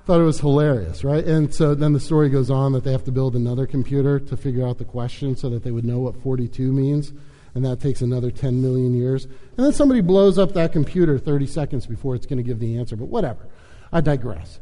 thought 0.08 0.22
it 0.22 0.24
was 0.24 0.40
hilarious, 0.40 1.04
right? 1.04 1.22
And 1.22 1.54
so 1.54 1.74
then 1.74 1.92
the 1.92 2.00
story 2.00 2.30
goes 2.30 2.50
on 2.50 2.72
that 2.72 2.82
they 2.82 2.92
have 2.92 3.04
to 3.04 3.12
build 3.12 3.36
another 3.36 3.66
computer 3.66 4.18
to 4.18 4.38
figure 4.38 4.66
out 4.66 4.78
the 4.78 4.86
question 4.86 5.36
so 5.36 5.50
that 5.50 5.62
they 5.62 5.70
would 5.70 5.84
know 5.84 5.98
what 5.98 6.16
42 6.22 6.72
means. 6.72 7.12
And 7.54 7.62
that 7.66 7.78
takes 7.78 8.00
another 8.00 8.30
10 8.30 8.62
million 8.62 8.94
years. 8.94 9.26
And 9.26 9.66
then 9.66 9.72
somebody 9.74 10.00
blows 10.00 10.38
up 10.38 10.54
that 10.54 10.72
computer 10.72 11.18
30 11.18 11.46
seconds 11.46 11.86
before 11.86 12.14
it's 12.14 12.24
going 12.24 12.38
to 12.38 12.42
give 12.42 12.58
the 12.58 12.78
answer. 12.78 12.96
But 12.96 13.08
whatever. 13.08 13.48
I 13.92 14.00
digress. 14.00 14.60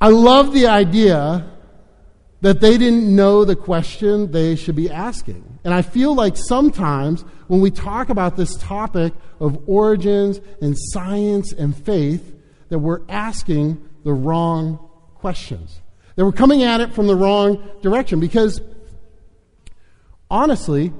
I 0.00 0.08
love 0.08 0.52
the 0.52 0.66
idea 0.66 1.48
that 2.40 2.60
they 2.60 2.78
didn't 2.78 3.14
know 3.14 3.44
the 3.44 3.54
question 3.54 4.32
they 4.32 4.56
should 4.56 4.74
be 4.74 4.90
asking. 4.90 5.60
And 5.62 5.72
I 5.72 5.82
feel 5.82 6.16
like 6.16 6.36
sometimes 6.36 7.22
when 7.46 7.60
we 7.60 7.70
talk 7.70 8.08
about 8.08 8.36
this 8.36 8.56
topic 8.56 9.12
of 9.38 9.68
origins 9.68 10.40
and 10.60 10.74
science 10.76 11.52
and 11.52 11.76
faith, 11.76 12.34
that 12.70 12.80
we're 12.80 13.02
asking 13.08 13.88
the 14.04 14.12
wrong 14.12 14.78
questions. 15.16 15.80
They 16.16 16.22
we're 16.22 16.32
coming 16.32 16.62
at 16.62 16.80
it 16.80 16.92
from 16.94 17.06
the 17.06 17.14
wrong 17.14 17.62
direction 17.80 18.20
because 18.20 18.60
honestly, 20.30 20.92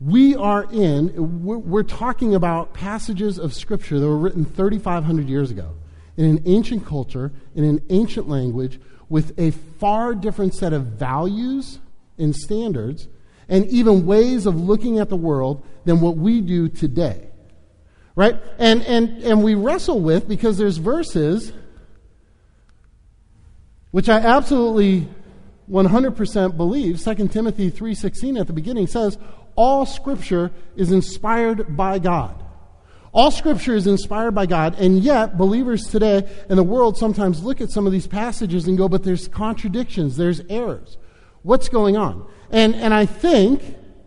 we 0.00 0.36
are 0.36 0.66
in, 0.70 1.42
we're, 1.42 1.82
talking 1.82 2.34
about 2.34 2.74
passages 2.74 3.38
of 3.38 3.54
Scripture 3.54 3.98
that 3.98 4.06
were 4.06 4.18
written 4.18 4.44
3,500 4.44 5.28
years 5.28 5.50
ago 5.50 5.74
in 6.16 6.24
an 6.24 6.42
ancient 6.46 6.86
culture, 6.86 7.32
in 7.54 7.64
an 7.64 7.82
ancient 7.88 8.28
language, 8.28 8.78
with 9.08 9.38
a 9.38 9.52
far 9.52 10.14
different 10.14 10.54
set 10.54 10.72
of 10.72 10.84
values 10.84 11.78
and 12.18 12.34
standards, 12.34 13.08
and 13.48 13.66
even 13.66 14.04
ways 14.04 14.44
of 14.46 14.60
looking 14.60 14.98
at 14.98 15.08
the 15.08 15.16
world 15.16 15.64
than 15.84 16.00
what 16.00 16.16
we 16.16 16.40
do 16.40 16.68
today. 16.68 17.28
Right? 18.14 18.40
And, 18.58 18.82
and, 18.82 19.22
and 19.22 19.42
we 19.42 19.54
wrestle 19.54 20.00
with 20.00 20.26
because 20.28 20.58
there's 20.58 20.78
verses 20.78 21.52
which 23.96 24.10
I 24.10 24.18
absolutely 24.18 25.08
100% 25.70 26.56
believe 26.58 27.02
2 27.02 27.28
timothy 27.28 27.70
3.16 27.70 28.38
at 28.38 28.46
the 28.46 28.52
beginning 28.52 28.86
says 28.86 29.16
all 29.54 29.86
scripture 29.86 30.52
is 30.76 30.92
inspired 30.92 31.74
by 31.78 31.98
god 31.98 32.44
all 33.16 33.30
scripture 33.30 33.74
is 33.74 33.86
inspired 33.86 34.32
by 34.32 34.44
God, 34.44 34.78
and 34.78 35.02
yet 35.02 35.38
believers 35.38 35.84
today 35.84 36.28
in 36.50 36.56
the 36.56 36.62
world 36.62 36.98
sometimes 36.98 37.42
look 37.42 37.62
at 37.62 37.70
some 37.70 37.86
of 37.86 37.92
these 37.92 38.06
passages 38.06 38.68
and 38.68 38.76
go, 38.76 38.90
but 38.90 39.04
there's 39.04 39.26
contradictions, 39.26 40.18
there's 40.18 40.42
errors. 40.50 40.98
What's 41.42 41.70
going 41.70 41.96
on? 41.96 42.28
And, 42.50 42.74
and 42.74 42.92
I 42.92 43.06
think 43.06 43.62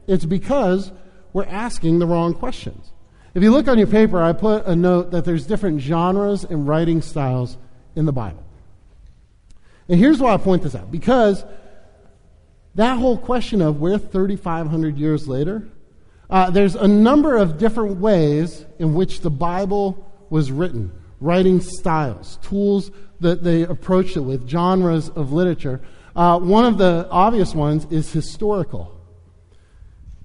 it's 0.05 0.25
because 0.25 0.91
we're 1.33 1.47
asking 1.47 1.97
the 1.97 2.05
wrong 2.05 2.35
questions. 2.35 2.91
If 3.33 3.41
you 3.41 3.49
look 3.49 3.67
on 3.67 3.79
your 3.79 3.87
paper, 3.87 4.21
I 4.21 4.33
put 4.33 4.67
a 4.67 4.75
note 4.75 5.09
that 5.09 5.25
there's 5.25 5.47
different 5.47 5.81
genres 5.81 6.43
and 6.43 6.67
writing 6.67 7.01
styles 7.01 7.57
in 7.95 8.05
the 8.05 8.13
Bible. 8.13 8.43
And 9.89 9.99
here's 9.99 10.19
why 10.19 10.33
I 10.33 10.37
point 10.37 10.61
this 10.61 10.75
out 10.75 10.91
because 10.91 11.43
that 12.75 12.97
whole 12.97 13.17
question 13.17 13.61
of 13.61 13.81
where 13.81 13.97
3,500 13.97 14.97
years 14.97 15.27
later, 15.27 15.67
uh, 16.29 16.51
there's 16.51 16.75
a 16.75 16.87
number 16.87 17.35
of 17.35 17.57
different 17.57 17.99
ways 17.99 18.65
in 18.77 18.93
which 18.93 19.21
the 19.21 19.31
Bible 19.31 20.05
was 20.29 20.51
written, 20.51 20.91
writing 21.19 21.59
styles, 21.59 22.37
tools 22.43 22.91
that 23.19 23.43
they 23.43 23.63
approached 23.63 24.15
it 24.15 24.21
with, 24.21 24.47
genres 24.47 25.09
of 25.09 25.33
literature. 25.33 25.81
Uh, 26.15 26.39
one 26.39 26.65
of 26.65 26.77
the 26.77 27.07
obvious 27.09 27.55
ones 27.55 27.87
is 27.89 28.11
historical. 28.11 28.98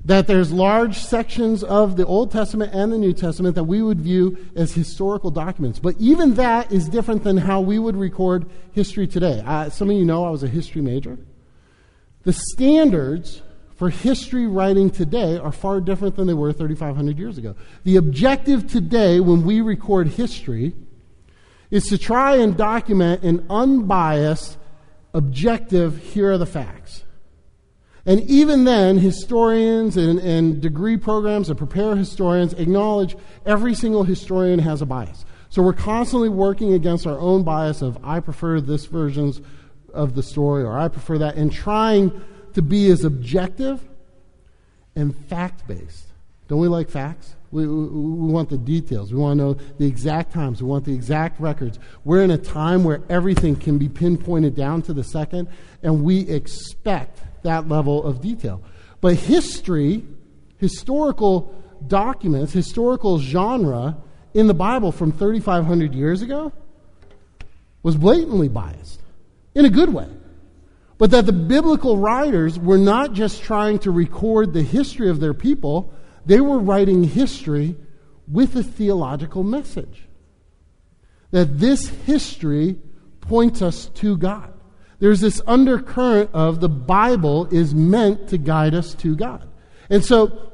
That 0.07 0.27
there's 0.27 0.53
large 0.53 0.99
sections 0.99 1.65
of 1.65 1.97
the 1.97 2.05
Old 2.05 2.31
Testament 2.31 2.75
and 2.75 2.93
the 2.93 2.99
New 2.99 3.15
Testament 3.15 3.55
that 3.55 3.65
we 3.65 3.81
would 3.81 4.01
view 4.01 4.37
as 4.55 4.75
historical 4.75 5.31
documents. 5.31 5.79
But 5.79 5.95
even 5.99 6.35
that 6.35 6.71
is 6.71 6.91
different 6.91 7.25
than 7.25 7.39
how 7.39 7.63
we 7.63 7.79
would 7.79 7.97
record 7.97 8.45
history 8.73 9.07
today. 9.07 9.43
Some 9.71 9.89
of 9.89 9.97
you 9.97 10.05
know 10.05 10.27
I 10.27 10.31
was 10.31 10.43
a 10.43 10.49
history 10.49 10.83
major. 10.83 11.17
The 12.25 12.35
standards 12.35 13.41
for 13.77 13.89
history 13.89 14.47
writing 14.47 14.91
today 14.91 15.39
are 15.39 15.53
far 15.53 15.81
different 15.81 16.17
than 16.17 16.27
they 16.27 16.35
were 16.35 16.53
3,500 16.53 17.19
years 17.19 17.39
ago. 17.39 17.57
The 17.85 17.97
objective 17.97 18.67
today, 18.71 19.21
when 19.21 19.45
we 19.45 19.63
record 19.63 20.09
history, 20.09 20.75
is 21.71 21.87
to 21.87 21.97
try 21.97 22.37
and 22.37 22.59
document 22.59 23.23
an 23.23 23.47
unbiased, 23.49 24.59
objective, 25.15 25.97
here 25.97 26.31
are 26.33 26.39
the 26.39 26.47
facts. 26.47 27.04
And 28.07 28.21
even 28.23 28.65
then, 28.65 28.99
historians 28.99 29.97
and, 29.97 30.19
and 30.19 30.61
degree 30.61 30.97
programs 30.97 31.49
that 31.49 31.55
prepare 31.55 31.97
historians 31.97 32.53
acknowledge 32.55 33.17
every 33.47 33.75
single 33.75 34.05
historian 34.05 34.59
has 34.59 34.83
a 34.83 34.87
bias. 34.87 35.25
So 35.49 35.63
we're 35.63 35.73
constantly 35.73 36.29
working 36.29 36.75
against 36.75 37.07
our 37.07 37.19
own 37.19 37.45
bias 37.45 37.81
of, 37.81 37.99
I 38.05 38.21
prefer 38.21 38.61
this 38.61 38.87
version's 38.87 39.41
of 39.95 40.15
the 40.15 40.23
story, 40.23 40.65
or 40.65 40.77
I 40.77 40.89
prefer 40.89 41.19
that, 41.19 41.37
and 41.37 41.51
trying 41.53 42.21
to 42.55 42.63
be 42.63 42.91
as 42.91 43.05
objective 43.05 43.87
and 44.97 45.17
fact 45.29 45.67
based. 45.67 46.07
Don't 46.49 46.59
we 46.59 46.69
like 46.69 46.91
facts? 46.91 47.37
We, 47.53 47.67
we, 47.67 47.87
we, 47.87 48.33
want 48.33 48.51
the 48.51 48.59
details. 48.59 49.13
We 49.13 49.19
want 49.19 49.39
to 49.39 49.45
know 49.45 49.55
the 49.79 49.87
exact 49.87 50.33
times. 50.33 50.61
We 50.61 50.69
want 50.69 50.85
the 50.85 50.93
exact 50.93 51.41
records. 51.41 51.79
We're 52.05 52.23
in 52.23 52.33
a 52.33 52.39
time 52.39 52.85
where 52.85 53.01
everything 53.09 53.57
can 53.57 53.79
be 53.79 53.89
pinpointed 53.89 54.55
down 54.55 54.83
to 54.83 54.93
the 54.93 55.05
second, 55.05 55.49
and 55.83 56.03
we 56.03 56.29
expect 56.29 57.21
that 57.45 57.69
level 57.69 58.05
of 58.05 58.21
detail. 58.21 58.63
But 59.01 59.15
history, 59.15 60.05
historical 60.59 61.55
documents, 61.87 62.53
historical 62.53 63.19
genre 63.19 63.97
in 64.35 64.47
the 64.47 64.55
Bible 64.55 64.93
from 64.93 65.13
3,500 65.13 65.95
years 65.95 66.23
ago 66.23 66.53
was 67.83 67.97
blatantly 67.97 68.49
biased 68.49 69.01
in 69.55 69.65
a 69.65 69.71
good 69.71 69.93
way. 69.93 70.09
But 70.97 71.11
that 71.11 71.27
the 71.27 71.33
biblical 71.33 71.99
writers 71.99 72.59
were 72.59 72.79
not 72.79 73.13
just 73.13 73.43
trying 73.43 73.79
to 73.81 73.91
record 73.91 74.53
the 74.53 74.63
history 74.63 75.11
of 75.11 75.21
their 75.21 75.35
people, 75.35 75.93
they 76.25 76.41
were 76.41 76.59
writing 76.59 77.05
history 77.05 77.77
with 78.27 78.57
a 78.57 78.63
theological 78.63 79.43
message. 79.43 80.05
That 81.31 81.59
this 81.59 81.89
history 81.89 82.77
points 83.21 83.61
us 83.61 83.87
to 83.97 84.17
God. 84.17 84.54
There's 85.01 85.21
this 85.21 85.41
undercurrent 85.47 86.31
of 86.33 86.61
the 86.61 86.69
Bible 86.69 87.47
is 87.47 87.75
meant 87.75 88.29
to 88.29 88.39
guide 88.39 88.75
us 88.75 88.95
to 88.97 89.17
God. 89.17 89.49
And 89.91 90.05
so, 90.05 90.51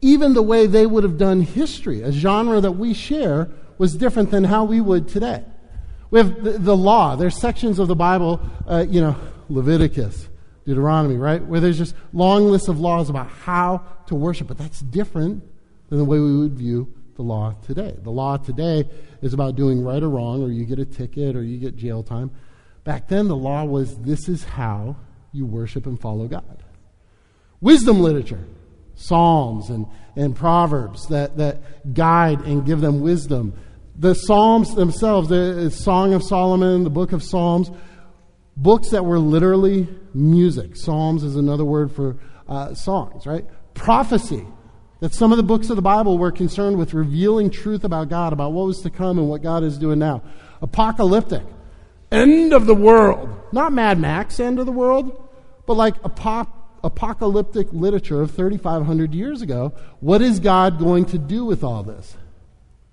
even 0.00 0.34
the 0.34 0.42
way 0.42 0.66
they 0.66 0.86
would 0.86 1.02
have 1.02 1.18
done 1.18 1.40
history, 1.40 2.02
a 2.02 2.12
genre 2.12 2.60
that 2.60 2.72
we 2.72 2.94
share, 2.94 3.48
was 3.78 3.96
different 3.96 4.30
than 4.30 4.44
how 4.44 4.64
we 4.64 4.80
would 4.80 5.08
today. 5.08 5.44
We 6.10 6.20
have 6.20 6.44
the, 6.44 6.52
the 6.52 6.76
law. 6.76 7.16
There's 7.16 7.36
sections 7.40 7.78
of 7.78 7.88
the 7.88 7.96
Bible, 7.96 8.40
uh, 8.68 8.84
you 8.88 9.00
know, 9.00 9.16
Leviticus, 9.48 10.28
Deuteronomy, 10.64 11.16
right? 11.16 11.44
Where 11.44 11.60
there's 11.60 11.78
just 11.78 11.94
long 12.12 12.50
lists 12.50 12.68
of 12.68 12.78
laws 12.78 13.10
about 13.10 13.28
how 13.28 13.82
to 14.06 14.14
worship, 14.14 14.48
but 14.48 14.58
that's 14.58 14.80
different 14.80 15.42
than 15.88 15.98
the 15.98 16.04
way 16.04 16.18
we 16.18 16.38
would 16.38 16.54
view 16.54 16.92
the 17.16 17.22
law 17.22 17.54
today. 17.66 17.96
The 18.02 18.10
law 18.10 18.36
today 18.36 18.88
is 19.22 19.34
about 19.34 19.56
doing 19.56 19.82
right 19.82 20.02
or 20.02 20.08
wrong, 20.08 20.42
or 20.42 20.48
you 20.48 20.64
get 20.64 20.78
a 20.78 20.84
ticket, 20.84 21.36
or 21.36 21.42
you 21.42 21.58
get 21.58 21.76
jail 21.76 22.02
time. 22.02 22.30
Back 22.84 23.08
then, 23.08 23.28
the 23.28 23.36
law 23.36 23.64
was 23.64 23.96
this 23.98 24.28
is 24.28 24.44
how 24.44 24.96
you 25.32 25.46
worship 25.46 25.86
and 25.86 26.00
follow 26.00 26.28
God. 26.28 26.62
Wisdom 27.60 28.00
literature, 28.00 28.44
Psalms 28.94 29.70
and, 29.70 29.86
and 30.16 30.36
Proverbs 30.36 31.08
that, 31.08 31.38
that 31.38 31.94
guide 31.94 32.40
and 32.42 32.64
give 32.64 32.80
them 32.80 33.00
wisdom 33.00 33.54
the 33.96 34.14
Psalms 34.14 34.74
themselves, 34.74 35.28
the 35.28 35.70
Song 35.70 36.14
of 36.14 36.22
Solomon, 36.22 36.84
the 36.84 36.90
book 36.90 37.12
of 37.12 37.22
Psalms, 37.22 37.70
books 38.56 38.90
that 38.90 39.04
were 39.04 39.18
literally 39.18 39.88
music. 40.12 40.76
Psalms 40.76 41.22
is 41.22 41.36
another 41.36 41.64
word 41.64 41.92
for 41.92 42.16
uh, 42.48 42.74
songs, 42.74 43.26
right? 43.26 43.44
Prophecy. 43.74 44.46
That 45.00 45.12
some 45.12 45.32
of 45.32 45.36
the 45.36 45.42
books 45.42 45.70
of 45.70 45.76
the 45.76 45.82
Bible 45.82 46.18
were 46.18 46.32
concerned 46.32 46.78
with 46.78 46.94
revealing 46.94 47.50
truth 47.50 47.84
about 47.84 48.08
God, 48.08 48.32
about 48.32 48.52
what 48.52 48.66
was 48.66 48.80
to 48.82 48.90
come 48.90 49.18
and 49.18 49.28
what 49.28 49.42
God 49.42 49.62
is 49.62 49.76
doing 49.76 49.98
now. 49.98 50.22
Apocalyptic. 50.62 51.42
End 52.14 52.52
of 52.52 52.66
the 52.66 52.74
world. 52.74 53.28
Not 53.52 53.72
Mad 53.72 53.98
Max, 53.98 54.40
end 54.40 54.58
of 54.58 54.66
the 54.66 54.72
world, 54.72 55.28
but 55.66 55.74
like 55.74 55.94
apocalyptic 56.04 57.72
literature 57.72 58.22
of 58.22 58.30
3,500 58.30 59.14
years 59.14 59.42
ago. 59.42 59.72
What 60.00 60.22
is 60.22 60.40
God 60.40 60.78
going 60.78 61.04
to 61.06 61.18
do 61.18 61.44
with 61.44 61.64
all 61.64 61.82
this? 61.82 62.16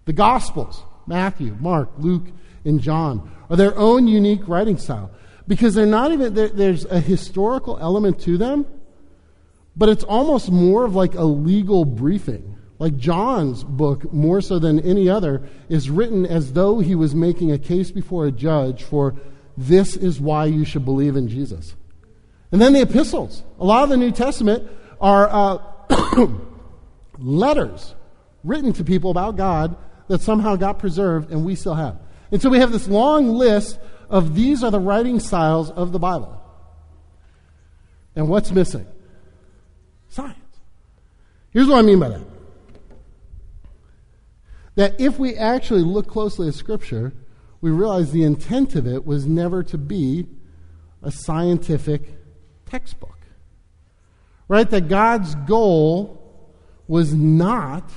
The 0.05 0.13
Gospels. 0.13 0.83
Matthew, 1.07 1.57
Mark, 1.59 1.89
Luke, 1.97 2.27
and 2.63 2.79
John 2.79 3.31
are 3.49 3.55
their 3.55 3.75
own 3.77 4.07
unique 4.07 4.47
writing 4.47 4.77
style 4.77 5.11
because 5.47 5.73
they're 5.73 5.87
not 5.87 6.11
even, 6.11 6.33
there's 6.35 6.85
a 6.85 6.99
historical 6.99 7.77
element 7.79 8.21
to 8.21 8.37
them, 8.37 8.67
but 9.75 9.89
it's 9.89 10.03
almost 10.03 10.51
more 10.51 10.85
of 10.85 10.95
like 10.95 11.15
a 11.15 11.23
legal 11.23 11.85
briefing. 11.85 12.55
Like 12.81 12.97
John's 12.97 13.63
book, 13.63 14.11
more 14.11 14.41
so 14.41 14.57
than 14.57 14.79
any 14.79 15.07
other, 15.07 15.47
is 15.69 15.91
written 15.91 16.25
as 16.25 16.53
though 16.53 16.79
he 16.79 16.95
was 16.95 17.13
making 17.13 17.51
a 17.51 17.59
case 17.59 17.91
before 17.91 18.25
a 18.25 18.31
judge 18.31 18.81
for 18.81 19.13
this 19.55 19.95
is 19.95 20.19
why 20.19 20.45
you 20.45 20.65
should 20.65 20.83
believe 20.83 21.15
in 21.15 21.27
Jesus. 21.27 21.75
And 22.51 22.59
then 22.59 22.73
the 22.73 22.81
epistles. 22.81 23.43
A 23.59 23.65
lot 23.65 23.83
of 23.83 23.89
the 23.89 23.97
New 23.97 24.09
Testament 24.09 24.67
are 24.99 25.29
uh, 25.29 26.27
letters 27.19 27.93
written 28.43 28.73
to 28.73 28.83
people 28.83 29.11
about 29.11 29.35
God 29.35 29.77
that 30.07 30.21
somehow 30.21 30.55
got 30.55 30.79
preserved 30.79 31.29
and 31.29 31.45
we 31.45 31.53
still 31.53 31.75
have. 31.75 31.99
And 32.31 32.41
so 32.41 32.49
we 32.49 32.57
have 32.57 32.71
this 32.71 32.87
long 32.87 33.27
list 33.27 33.77
of 34.09 34.33
these 34.33 34.63
are 34.63 34.71
the 34.71 34.79
writing 34.79 35.19
styles 35.19 35.69
of 35.69 35.91
the 35.91 35.99
Bible. 35.99 36.41
And 38.15 38.27
what's 38.27 38.49
missing? 38.49 38.87
Science. 40.09 40.39
Here's 41.51 41.67
what 41.67 41.77
I 41.77 41.83
mean 41.83 41.99
by 41.99 42.09
that. 42.09 42.30
That 44.75 44.99
if 44.99 45.19
we 45.19 45.35
actually 45.35 45.81
look 45.81 46.07
closely 46.07 46.47
at 46.47 46.53
Scripture, 46.53 47.13
we 47.59 47.71
realize 47.71 48.11
the 48.11 48.23
intent 48.23 48.75
of 48.75 48.87
it 48.87 49.05
was 49.05 49.25
never 49.27 49.63
to 49.63 49.77
be 49.77 50.27
a 51.03 51.11
scientific 51.11 52.17
textbook. 52.65 53.17
Right? 54.47 54.69
That 54.69 54.87
God's 54.87 55.35
goal 55.35 56.17
was 56.87 57.13
not 57.13 57.89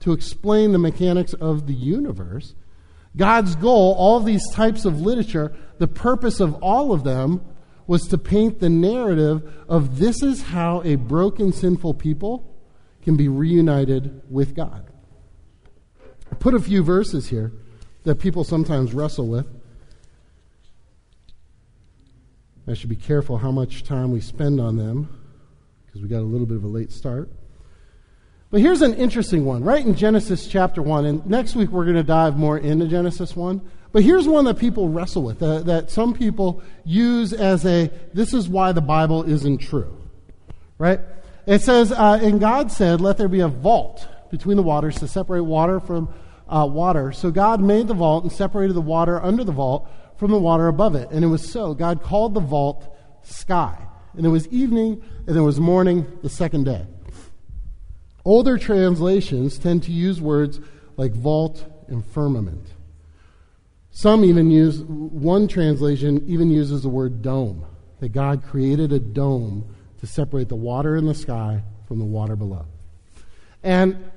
to 0.00 0.12
explain 0.12 0.72
the 0.72 0.78
mechanics 0.78 1.34
of 1.34 1.66
the 1.66 1.74
universe. 1.74 2.54
God's 3.16 3.54
goal, 3.56 3.94
all 3.98 4.20
these 4.20 4.48
types 4.52 4.84
of 4.84 5.00
literature, 5.00 5.54
the 5.78 5.88
purpose 5.88 6.40
of 6.40 6.54
all 6.62 6.92
of 6.92 7.04
them 7.04 7.44
was 7.86 8.02
to 8.08 8.18
paint 8.18 8.60
the 8.60 8.68
narrative 8.68 9.52
of 9.68 9.98
this 9.98 10.22
is 10.22 10.42
how 10.42 10.80
a 10.84 10.94
broken, 10.94 11.52
sinful 11.52 11.94
people 11.94 12.56
can 13.02 13.16
be 13.16 13.28
reunited 13.28 14.22
with 14.30 14.54
God. 14.54 14.89
Put 16.40 16.54
a 16.54 16.58
few 16.58 16.82
verses 16.82 17.28
here 17.28 17.52
that 18.04 18.16
people 18.16 18.44
sometimes 18.44 18.94
wrestle 18.94 19.28
with. 19.28 19.46
I 22.66 22.72
should 22.72 22.88
be 22.88 22.96
careful 22.96 23.36
how 23.36 23.50
much 23.50 23.84
time 23.84 24.10
we 24.10 24.20
spend 24.20 24.58
on 24.58 24.76
them 24.76 25.08
because 25.84 26.00
we 26.00 26.08
got 26.08 26.20
a 26.20 26.22
little 26.22 26.46
bit 26.46 26.56
of 26.56 26.64
a 26.64 26.68
late 26.68 26.92
start. 26.92 27.28
But 28.50 28.62
here's 28.62 28.80
an 28.80 28.94
interesting 28.94 29.44
one, 29.44 29.62
right 29.62 29.84
in 29.84 29.94
Genesis 29.94 30.46
chapter 30.48 30.80
1. 30.80 31.04
And 31.04 31.26
next 31.26 31.54
week 31.54 31.70
we're 31.70 31.84
going 31.84 31.96
to 31.96 32.02
dive 32.02 32.38
more 32.38 32.56
into 32.56 32.86
Genesis 32.86 33.36
1. 33.36 33.60
But 33.92 34.02
here's 34.02 34.26
one 34.26 34.46
that 34.46 34.58
people 34.58 34.88
wrestle 34.88 35.22
with, 35.22 35.40
that 35.40 35.90
some 35.90 36.14
people 36.14 36.62
use 36.84 37.34
as 37.34 37.66
a 37.66 37.90
this 38.14 38.32
is 38.32 38.48
why 38.48 38.72
the 38.72 38.80
Bible 38.80 39.24
isn't 39.24 39.58
true. 39.58 39.94
Right? 40.78 41.00
It 41.46 41.60
says, 41.60 41.92
uh, 41.92 42.18
And 42.22 42.40
God 42.40 42.72
said, 42.72 43.02
Let 43.02 43.18
there 43.18 43.28
be 43.28 43.40
a 43.40 43.48
vault 43.48 44.08
between 44.30 44.56
the 44.56 44.62
waters 44.62 44.96
to 45.00 45.08
separate 45.08 45.42
water 45.42 45.80
from 45.80 46.08
uh, 46.50 46.66
water. 46.66 47.12
So 47.12 47.30
God 47.30 47.60
made 47.60 47.88
the 47.88 47.94
vault 47.94 48.24
and 48.24 48.32
separated 48.32 48.74
the 48.74 48.80
water 48.80 49.22
under 49.22 49.44
the 49.44 49.52
vault 49.52 49.88
from 50.18 50.30
the 50.30 50.38
water 50.38 50.68
above 50.68 50.94
it. 50.94 51.08
And 51.10 51.24
it 51.24 51.28
was 51.28 51.48
so. 51.48 51.72
God 51.72 52.02
called 52.02 52.34
the 52.34 52.40
vault 52.40 52.94
sky. 53.22 53.78
And 54.16 54.26
it 54.26 54.30
was 54.30 54.48
evening, 54.48 55.02
and 55.26 55.36
it 55.36 55.40
was 55.40 55.60
morning 55.60 56.06
the 56.22 56.28
second 56.28 56.64
day. 56.64 56.84
Older 58.24 58.58
translations 58.58 59.56
tend 59.56 59.84
to 59.84 59.92
use 59.92 60.20
words 60.20 60.60
like 60.96 61.12
vault 61.12 61.64
and 61.88 62.04
firmament. 62.04 62.66
Some 63.92 64.24
even 64.24 64.50
use, 64.50 64.82
one 64.82 65.48
translation 65.48 66.24
even 66.26 66.50
uses 66.50 66.82
the 66.82 66.88
word 66.88 67.22
dome, 67.22 67.66
that 68.00 68.10
God 68.10 68.42
created 68.44 68.92
a 68.92 68.98
dome 68.98 69.74
to 70.00 70.06
separate 70.06 70.48
the 70.48 70.56
water 70.56 70.96
in 70.96 71.06
the 71.06 71.14
sky 71.14 71.62
from 71.86 71.98
the 71.98 72.04
water 72.04 72.36
below. 72.36 72.66
And, 73.62 74.10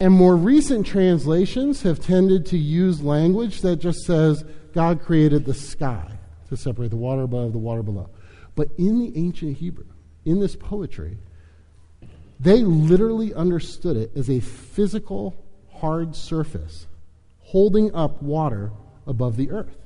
and 0.00 0.12
more 0.12 0.34
recent 0.34 0.86
translations 0.86 1.82
have 1.82 2.00
tended 2.00 2.46
to 2.46 2.58
use 2.58 3.02
language 3.02 3.60
that 3.60 3.76
just 3.76 4.00
says 4.00 4.44
God 4.72 5.02
created 5.02 5.44
the 5.44 5.54
sky 5.54 6.18
to 6.48 6.56
separate 6.56 6.90
the 6.90 6.96
water 6.96 7.22
above 7.22 7.52
the 7.52 7.58
water 7.58 7.82
below. 7.82 8.08
But 8.54 8.70
in 8.78 8.98
the 8.98 9.16
ancient 9.16 9.58
Hebrew, 9.58 9.84
in 10.24 10.40
this 10.40 10.56
poetry, 10.56 11.18
they 12.40 12.62
literally 12.62 13.34
understood 13.34 13.96
it 13.96 14.12
as 14.16 14.30
a 14.30 14.40
physical, 14.40 15.44
hard 15.70 16.16
surface 16.16 16.86
holding 17.40 17.94
up 17.94 18.22
water 18.22 18.70
above 19.06 19.36
the 19.36 19.50
earth. 19.50 19.76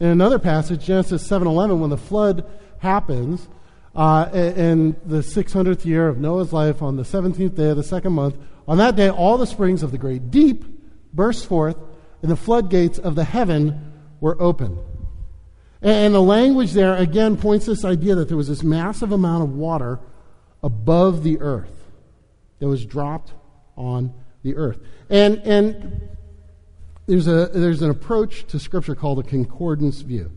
In 0.00 0.08
another 0.08 0.38
passage, 0.38 0.84
Genesis 0.84 1.26
7:11, 1.26 1.78
when 1.80 1.90
the 1.90 1.96
flood 1.96 2.44
happens, 2.78 3.48
uh, 3.96 4.28
in 4.32 4.94
the 5.06 5.18
600th 5.18 5.86
year 5.86 6.06
of 6.06 6.18
Noah's 6.18 6.52
life, 6.52 6.82
on 6.82 6.96
the 6.96 7.02
17th 7.02 7.54
day 7.54 7.70
of 7.70 7.76
the 7.76 7.82
second 7.82 8.12
month, 8.12 8.36
on 8.68 8.78
that 8.78 8.94
day, 8.94 9.08
all 9.08 9.38
the 9.38 9.46
springs 9.46 9.82
of 9.82 9.90
the 9.90 9.98
great 9.98 10.30
deep 10.30 10.64
burst 11.14 11.46
forth, 11.46 11.78
and 12.20 12.30
the 12.30 12.36
floodgates 12.36 12.98
of 12.98 13.14
the 13.14 13.24
heaven 13.24 13.92
were 14.20 14.40
opened. 14.40 14.78
And 15.80 16.14
the 16.14 16.22
language 16.22 16.72
there 16.72 16.94
again 16.94 17.36
points 17.36 17.66
this 17.66 17.84
idea 17.84 18.16
that 18.16 18.28
there 18.28 18.36
was 18.36 18.48
this 18.48 18.62
massive 18.62 19.12
amount 19.12 19.44
of 19.44 19.54
water 19.54 20.00
above 20.62 21.22
the 21.22 21.40
earth 21.40 21.84
that 22.58 22.68
was 22.68 22.84
dropped 22.84 23.32
on 23.76 24.12
the 24.42 24.56
earth. 24.56 24.80
And, 25.08 25.38
and 25.38 26.08
there's, 27.06 27.28
a, 27.28 27.46
there's 27.46 27.82
an 27.82 27.90
approach 27.90 28.46
to 28.48 28.58
Scripture 28.58 28.94
called 28.94 29.20
a 29.20 29.22
concordance 29.22 30.00
view 30.00 30.32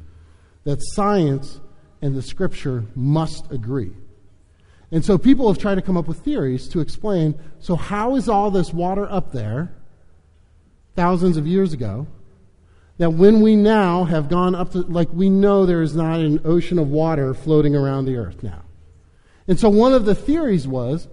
that 0.65 0.79
science 0.93 1.59
and 2.01 2.15
the 2.15 2.21
Scripture 2.21 2.85
must 2.95 3.51
agree. 3.51 3.91
And 4.91 5.05
so 5.05 5.17
people 5.17 5.47
have 5.47 5.61
tried 5.61 5.75
to 5.75 5.81
come 5.81 5.97
up 5.97 6.07
with 6.07 6.19
theories 6.19 6.67
to 6.69 6.79
explain 6.79 7.39
so, 7.59 7.75
how 7.75 8.15
is 8.15 8.27
all 8.27 8.51
this 8.51 8.73
water 8.73 9.09
up 9.09 9.31
there 9.31 9.71
thousands 10.95 11.37
of 11.37 11.45
years 11.45 11.73
ago? 11.73 12.07
That 12.97 13.11
when 13.11 13.41
we 13.41 13.55
now 13.55 14.03
have 14.03 14.27
gone 14.29 14.55
up 14.55 14.71
to, 14.71 14.79
like, 14.79 15.09
we 15.13 15.29
know 15.29 15.65
there 15.65 15.81
is 15.81 15.95
not 15.95 16.19
an 16.19 16.41
ocean 16.43 16.79
of 16.79 16.89
water 16.89 17.33
floating 17.33 17.75
around 17.75 18.05
the 18.05 18.17
earth 18.17 18.43
now. 18.43 18.63
And 19.47 19.59
so 19.59 19.69
one 19.69 19.93
of 19.93 20.05
the 20.05 20.15
theories 20.15 20.67
was 20.67 21.07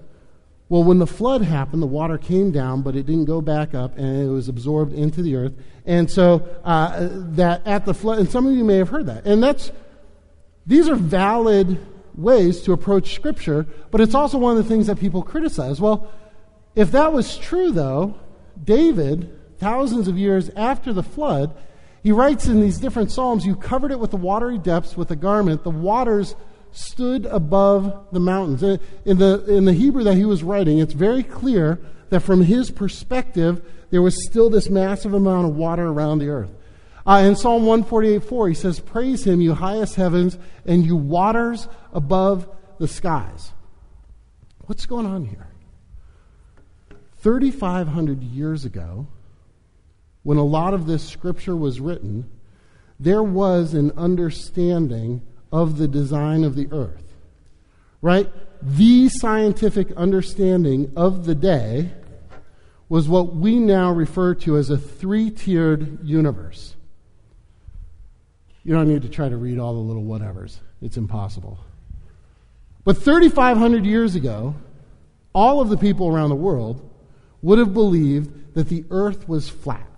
well, 0.68 0.82
when 0.82 0.98
the 0.98 1.06
flood 1.06 1.42
happened, 1.42 1.80
the 1.80 1.86
water 1.86 2.18
came 2.18 2.50
down, 2.50 2.82
but 2.82 2.96
it 2.96 3.06
didn't 3.06 3.26
go 3.26 3.40
back 3.40 3.72
up, 3.72 3.96
and 3.96 4.26
it 4.26 4.28
was 4.28 4.48
absorbed 4.48 4.92
into 4.92 5.22
the 5.22 5.36
earth. 5.36 5.52
And 5.84 6.10
so 6.10 6.44
uh, 6.64 7.08
that 7.12 7.64
at 7.66 7.84
the 7.84 7.94
flood, 7.94 8.18
and 8.18 8.28
some 8.28 8.48
of 8.48 8.54
you 8.54 8.64
may 8.64 8.78
have 8.78 8.88
heard 8.88 9.06
that, 9.06 9.26
and 9.26 9.40
that's 9.40 9.70
these 10.66 10.88
are 10.88 10.96
valid 10.96 11.78
ways 12.14 12.62
to 12.62 12.72
approach 12.72 13.14
Scripture, 13.14 13.66
but 13.90 14.00
it's 14.00 14.14
also 14.14 14.38
one 14.38 14.56
of 14.56 14.62
the 14.62 14.68
things 14.68 14.86
that 14.86 14.98
people 14.98 15.22
criticize. 15.22 15.80
Well, 15.80 16.10
if 16.74 16.90
that 16.92 17.12
was 17.12 17.36
true, 17.36 17.70
though, 17.70 18.16
David, 18.62 19.38
thousands 19.58 20.08
of 20.08 20.18
years 20.18 20.50
after 20.56 20.92
the 20.92 21.02
flood, 21.02 21.54
he 22.02 22.12
writes 22.12 22.46
in 22.46 22.60
these 22.60 22.78
different 22.78 23.10
psalms, 23.10 23.44
"You 23.44 23.56
covered 23.56 23.92
it 23.92 24.00
with 24.00 24.10
the 24.10 24.16
watery 24.16 24.58
depths 24.58 24.96
with 24.96 25.10
a 25.10 25.16
garment; 25.16 25.62
the 25.62 25.70
waters." 25.70 26.34
stood 26.72 27.24
above 27.26 28.06
the 28.12 28.20
mountains. 28.20 28.62
In 28.62 29.16
the, 29.16 29.42
in 29.46 29.64
the 29.64 29.72
Hebrew 29.72 30.04
that 30.04 30.14
he 30.14 30.26
was 30.26 30.42
writing, 30.42 30.78
it's 30.78 30.92
very 30.92 31.22
clear 31.22 31.80
that 32.10 32.20
from 32.20 32.42
his 32.42 32.70
perspective, 32.70 33.62
there 33.90 34.02
was 34.02 34.26
still 34.26 34.50
this 34.50 34.68
massive 34.68 35.14
amount 35.14 35.46
of 35.46 35.56
water 35.56 35.86
around 35.86 36.18
the 36.18 36.28
earth. 36.28 36.50
Uh, 37.06 37.22
in 37.24 37.36
Psalm 37.36 37.64
148 37.66 38.24
4, 38.24 38.48
he 38.48 38.54
says, 38.54 38.80
Praise 38.80 39.24
him, 39.24 39.40
you 39.40 39.54
highest 39.54 39.94
heavens, 39.94 40.38
and 40.64 40.84
you 40.84 40.96
waters 40.96 41.68
above 41.92 42.48
the 42.78 42.88
skies. 42.88 43.52
What's 44.66 44.86
going 44.86 45.06
on 45.06 45.24
here? 45.24 45.46
3,500 47.18 48.22
years 48.22 48.64
ago, 48.64 49.06
when 50.24 50.38
a 50.38 50.44
lot 50.44 50.74
of 50.74 50.86
this 50.86 51.06
scripture 51.06 51.56
was 51.56 51.80
written, 51.80 52.28
there 52.98 53.22
was 53.22 53.74
an 53.74 53.92
understanding 53.96 55.22
of 55.52 55.78
the 55.78 55.86
design 55.86 56.42
of 56.42 56.56
the 56.56 56.68
earth. 56.72 57.04
Right? 58.02 58.28
The 58.60 59.08
scientific 59.08 59.92
understanding 59.92 60.92
of 60.96 61.26
the 61.26 61.34
day 61.34 61.92
was 62.88 63.08
what 63.08 63.34
we 63.34 63.56
now 63.56 63.92
refer 63.92 64.34
to 64.34 64.56
as 64.56 64.70
a 64.70 64.78
three 64.78 65.30
tiered 65.30 66.04
universe. 66.04 66.76
You 68.66 68.74
don't 68.74 68.88
need 68.88 69.02
to 69.02 69.08
try 69.08 69.28
to 69.28 69.36
read 69.36 69.60
all 69.60 69.74
the 69.74 69.78
little 69.78 70.02
whatevers, 70.02 70.56
it's 70.82 70.96
impossible. 70.96 71.56
But 72.84 72.96
3,500 72.96 73.86
years 73.86 74.16
ago, 74.16 74.56
all 75.32 75.60
of 75.60 75.68
the 75.68 75.76
people 75.76 76.08
around 76.08 76.30
the 76.30 76.34
world 76.34 76.90
would 77.42 77.60
have 77.60 77.72
believed 77.72 78.54
that 78.54 78.68
the 78.68 78.84
earth 78.90 79.28
was 79.28 79.48
flat. 79.48 79.88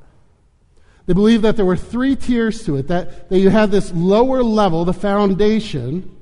They 1.07 1.15
believed 1.15 1.45
that 1.45 1.57
there 1.57 1.65
were 1.65 1.79
three 1.79 2.15
tiers 2.15 2.63
to 2.65 2.77
it, 2.77 2.89
that, 2.89 3.31
that 3.31 3.39
you 3.39 3.49
had 3.49 3.71
this 3.71 3.91
lower 3.93 4.43
level, 4.43 4.85
the 4.85 4.93
foundation, 4.93 6.15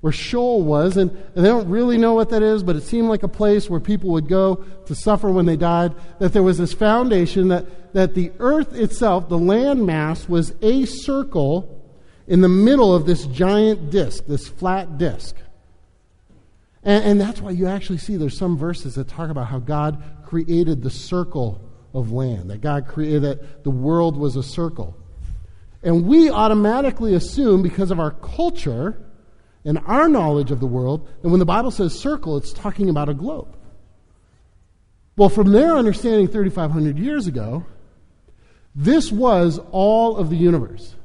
where 0.00 0.12
Sheol 0.12 0.62
was, 0.62 0.96
and, 0.96 1.10
and 1.10 1.44
they 1.44 1.48
don't 1.50 1.68
really 1.68 1.98
know 1.98 2.14
what 2.14 2.30
that 2.30 2.42
is, 2.42 2.62
but 2.62 2.76
it 2.76 2.84
seemed 2.84 3.10
like 3.10 3.24
a 3.24 3.28
place 3.28 3.68
where 3.68 3.80
people 3.80 4.08
would 4.12 4.28
go 4.28 4.64
to 4.86 4.94
suffer 4.94 5.30
when 5.30 5.44
they 5.44 5.56
died. 5.56 5.92
That 6.18 6.32
there 6.32 6.42
was 6.42 6.56
this 6.56 6.72
foundation, 6.72 7.48
that, 7.48 7.92
that 7.92 8.14
the 8.14 8.32
earth 8.38 8.74
itself, 8.74 9.28
the 9.28 9.38
land 9.38 9.84
mass, 9.84 10.26
was 10.26 10.54
a 10.62 10.86
circle 10.86 11.73
in 12.26 12.40
the 12.40 12.48
middle 12.48 12.94
of 12.94 13.06
this 13.06 13.26
giant 13.26 13.90
disk, 13.90 14.26
this 14.26 14.48
flat 14.48 14.98
disk. 14.98 15.36
And, 16.82 17.04
and 17.04 17.20
that's 17.20 17.40
why 17.40 17.50
you 17.50 17.66
actually 17.66 17.98
see 17.98 18.16
there's 18.16 18.36
some 18.36 18.56
verses 18.56 18.94
that 18.94 19.08
talk 19.08 19.30
about 19.30 19.46
how 19.46 19.58
God 19.58 20.02
created 20.24 20.82
the 20.82 20.90
circle 20.90 21.60
of 21.92 22.12
land, 22.12 22.50
that 22.50 22.60
God 22.60 22.86
created, 22.88 23.22
that 23.22 23.64
the 23.64 23.70
world 23.70 24.16
was 24.16 24.36
a 24.36 24.42
circle. 24.42 24.96
And 25.82 26.06
we 26.06 26.30
automatically 26.30 27.14
assume, 27.14 27.62
because 27.62 27.90
of 27.90 28.00
our 28.00 28.10
culture 28.10 29.00
and 29.64 29.78
our 29.86 30.08
knowledge 30.08 30.50
of 30.50 30.60
the 30.60 30.66
world, 30.66 31.08
that 31.22 31.28
when 31.28 31.38
the 31.38 31.46
Bible 31.46 31.70
says 31.70 31.98
circle, 31.98 32.36
it's 32.36 32.52
talking 32.52 32.88
about 32.88 33.08
a 33.08 33.14
globe. 33.14 33.54
Well, 35.16 35.28
from 35.28 35.52
their 35.52 35.76
understanding 35.76 36.26
3,500 36.26 36.98
years 36.98 37.26
ago, 37.26 37.64
this 38.74 39.12
was 39.12 39.60
all 39.70 40.16
of 40.16 40.30
the 40.30 40.36
universe. 40.36 40.96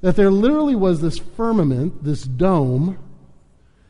That 0.00 0.16
there 0.16 0.30
literally 0.30 0.76
was 0.76 1.00
this 1.00 1.18
firmament, 1.18 2.04
this 2.04 2.22
dome, 2.22 2.98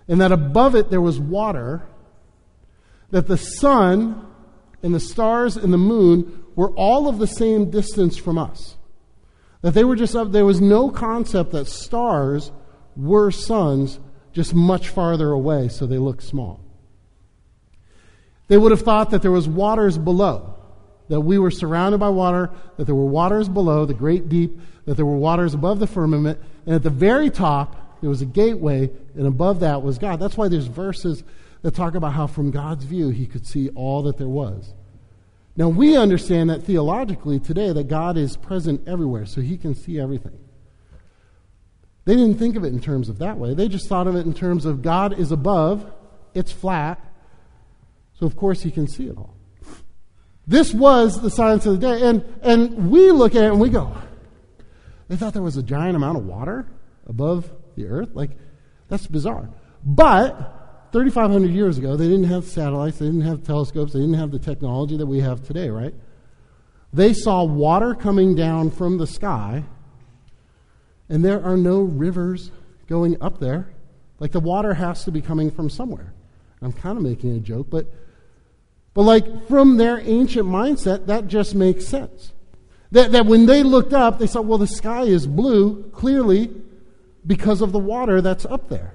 and 0.08 0.20
that 0.20 0.32
above 0.32 0.74
it 0.74 0.90
there 0.90 1.00
was 1.00 1.18
water, 1.18 1.82
that 3.10 3.26
the 3.26 3.36
sun 3.36 4.26
and 4.82 4.94
the 4.94 5.00
stars 5.00 5.56
and 5.56 5.72
the 5.72 5.78
moon 5.78 6.44
were 6.54 6.70
all 6.70 7.08
of 7.08 7.18
the 7.18 7.26
same 7.26 7.70
distance 7.70 8.16
from 8.16 8.38
us. 8.38 8.76
That 9.62 9.74
they 9.74 9.84
were 9.84 9.96
just 9.96 10.14
up, 10.14 10.32
there 10.32 10.44
was 10.44 10.60
no 10.60 10.90
concept 10.90 11.52
that 11.52 11.66
stars 11.66 12.52
were 12.96 13.30
suns 13.30 13.98
just 14.32 14.54
much 14.54 14.88
farther 14.88 15.30
away, 15.30 15.68
so 15.68 15.86
they 15.86 15.98
look 15.98 16.20
small. 16.20 16.60
They 18.48 18.56
would 18.56 18.70
have 18.70 18.82
thought 18.82 19.10
that 19.10 19.22
there 19.22 19.32
was 19.32 19.48
waters 19.48 19.98
below, 19.98 20.55
that 21.08 21.20
we 21.20 21.38
were 21.38 21.50
surrounded 21.50 21.98
by 21.98 22.08
water, 22.08 22.50
that 22.76 22.84
there 22.84 22.94
were 22.94 23.06
waters 23.06 23.48
below, 23.48 23.84
the 23.84 23.94
great 23.94 24.28
deep, 24.28 24.58
that 24.86 24.96
there 24.96 25.06
were 25.06 25.16
waters 25.16 25.54
above 25.54 25.78
the 25.78 25.86
firmament, 25.86 26.38
and 26.64 26.74
at 26.74 26.82
the 26.82 26.90
very 26.90 27.30
top 27.30 28.00
there 28.00 28.10
was 28.10 28.22
a 28.22 28.26
gateway, 28.26 28.90
and 29.14 29.26
above 29.26 29.60
that 29.60 29.82
was 29.82 29.98
God. 29.98 30.20
That's 30.20 30.36
why 30.36 30.48
there's 30.48 30.66
verses 30.66 31.22
that 31.62 31.74
talk 31.74 31.94
about 31.94 32.12
how 32.12 32.26
from 32.26 32.50
God's 32.50 32.84
view 32.84 33.08
he 33.08 33.26
could 33.26 33.46
see 33.46 33.70
all 33.70 34.02
that 34.02 34.18
there 34.18 34.28
was. 34.28 34.74
Now, 35.56 35.68
we 35.68 35.96
understand 35.96 36.50
that 36.50 36.64
theologically 36.64 37.40
today 37.40 37.72
that 37.72 37.88
God 37.88 38.18
is 38.18 38.36
present 38.36 38.86
everywhere, 38.86 39.24
so 39.24 39.40
he 39.40 39.56
can 39.56 39.74
see 39.74 39.98
everything. 39.98 40.38
They 42.04 42.14
didn't 42.14 42.38
think 42.38 42.56
of 42.56 42.64
it 42.64 42.72
in 42.72 42.80
terms 42.80 43.08
of 43.08 43.18
that 43.18 43.38
way. 43.38 43.54
They 43.54 43.68
just 43.68 43.88
thought 43.88 44.06
of 44.06 44.14
it 44.14 44.26
in 44.26 44.34
terms 44.34 44.64
of 44.64 44.82
God 44.82 45.18
is 45.18 45.32
above, 45.32 45.90
it's 46.34 46.52
flat, 46.52 47.00
so 48.18 48.26
of 48.26 48.36
course 48.36 48.62
he 48.62 48.70
can 48.70 48.86
see 48.86 49.06
it 49.08 49.16
all. 49.16 49.35
This 50.46 50.72
was 50.72 51.20
the 51.20 51.30
science 51.30 51.66
of 51.66 51.80
the 51.80 51.86
day. 51.86 52.08
And, 52.08 52.24
and 52.42 52.90
we 52.90 53.10
look 53.10 53.34
at 53.34 53.44
it 53.44 53.50
and 53.50 53.60
we 53.60 53.68
go, 53.68 53.96
they 55.08 55.16
thought 55.16 55.32
there 55.32 55.42
was 55.42 55.56
a 55.56 55.62
giant 55.62 55.96
amount 55.96 56.18
of 56.18 56.26
water 56.26 56.66
above 57.06 57.50
the 57.76 57.86
earth? 57.86 58.10
Like, 58.14 58.30
that's 58.88 59.06
bizarre. 59.06 59.48
But 59.84 60.88
3,500 60.92 61.50
years 61.50 61.78
ago, 61.78 61.96
they 61.96 62.08
didn't 62.08 62.24
have 62.24 62.44
satellites, 62.44 62.98
they 62.98 63.06
didn't 63.06 63.22
have 63.22 63.44
telescopes, 63.44 63.92
they 63.92 64.00
didn't 64.00 64.14
have 64.14 64.30
the 64.30 64.38
technology 64.38 64.96
that 64.96 65.06
we 65.06 65.20
have 65.20 65.46
today, 65.46 65.68
right? 65.68 65.94
They 66.92 67.12
saw 67.12 67.44
water 67.44 67.94
coming 67.94 68.34
down 68.34 68.70
from 68.70 68.98
the 68.98 69.06
sky, 69.06 69.64
and 71.08 71.24
there 71.24 71.44
are 71.44 71.56
no 71.56 71.80
rivers 71.80 72.50
going 72.86 73.20
up 73.20 73.38
there. 73.38 73.68
Like 74.18 74.32
the 74.32 74.40
water 74.40 74.74
has 74.74 75.04
to 75.04 75.10
be 75.10 75.20
coming 75.20 75.50
from 75.50 75.68
somewhere. 75.68 76.14
I'm 76.62 76.72
kind 76.72 76.96
of 76.96 77.04
making 77.04 77.36
a 77.36 77.40
joke, 77.40 77.66
but, 77.68 77.92
but 78.96 79.02
like 79.02 79.46
from 79.46 79.76
their 79.76 80.00
ancient 80.00 80.48
mindset, 80.48 81.04
that 81.04 81.28
just 81.28 81.54
makes 81.54 81.86
sense. 81.86 82.32
That, 82.92 83.12
that 83.12 83.26
when 83.26 83.44
they 83.44 83.62
looked 83.62 83.92
up, 83.92 84.18
they 84.18 84.26
saw, 84.26 84.40
well, 84.40 84.56
the 84.56 84.66
sky 84.66 85.02
is 85.02 85.26
blue, 85.26 85.82
clearly 85.90 86.50
because 87.26 87.60
of 87.60 87.72
the 87.72 87.78
water 87.78 88.22
that's 88.22 88.46
up 88.46 88.70
there. 88.70 88.94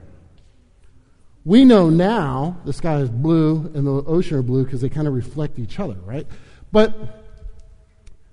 We 1.46 1.66
know 1.66 1.92
now 1.92 2.58
the 2.66 2.74
sky 2.74 2.98
is 2.98 3.12
blue 3.12 3.72
and 3.76 3.86
the 3.86 3.92
ocean 3.92 4.38
are 4.38 4.42
blue 4.42 4.64
because 4.64 4.82
they 4.82 4.90
kind 4.90 5.08
of 5.08 5.14
reflect 5.14 5.60
each 5.60 5.80
other, 5.80 5.98
right? 6.04 6.26
But 6.72 6.96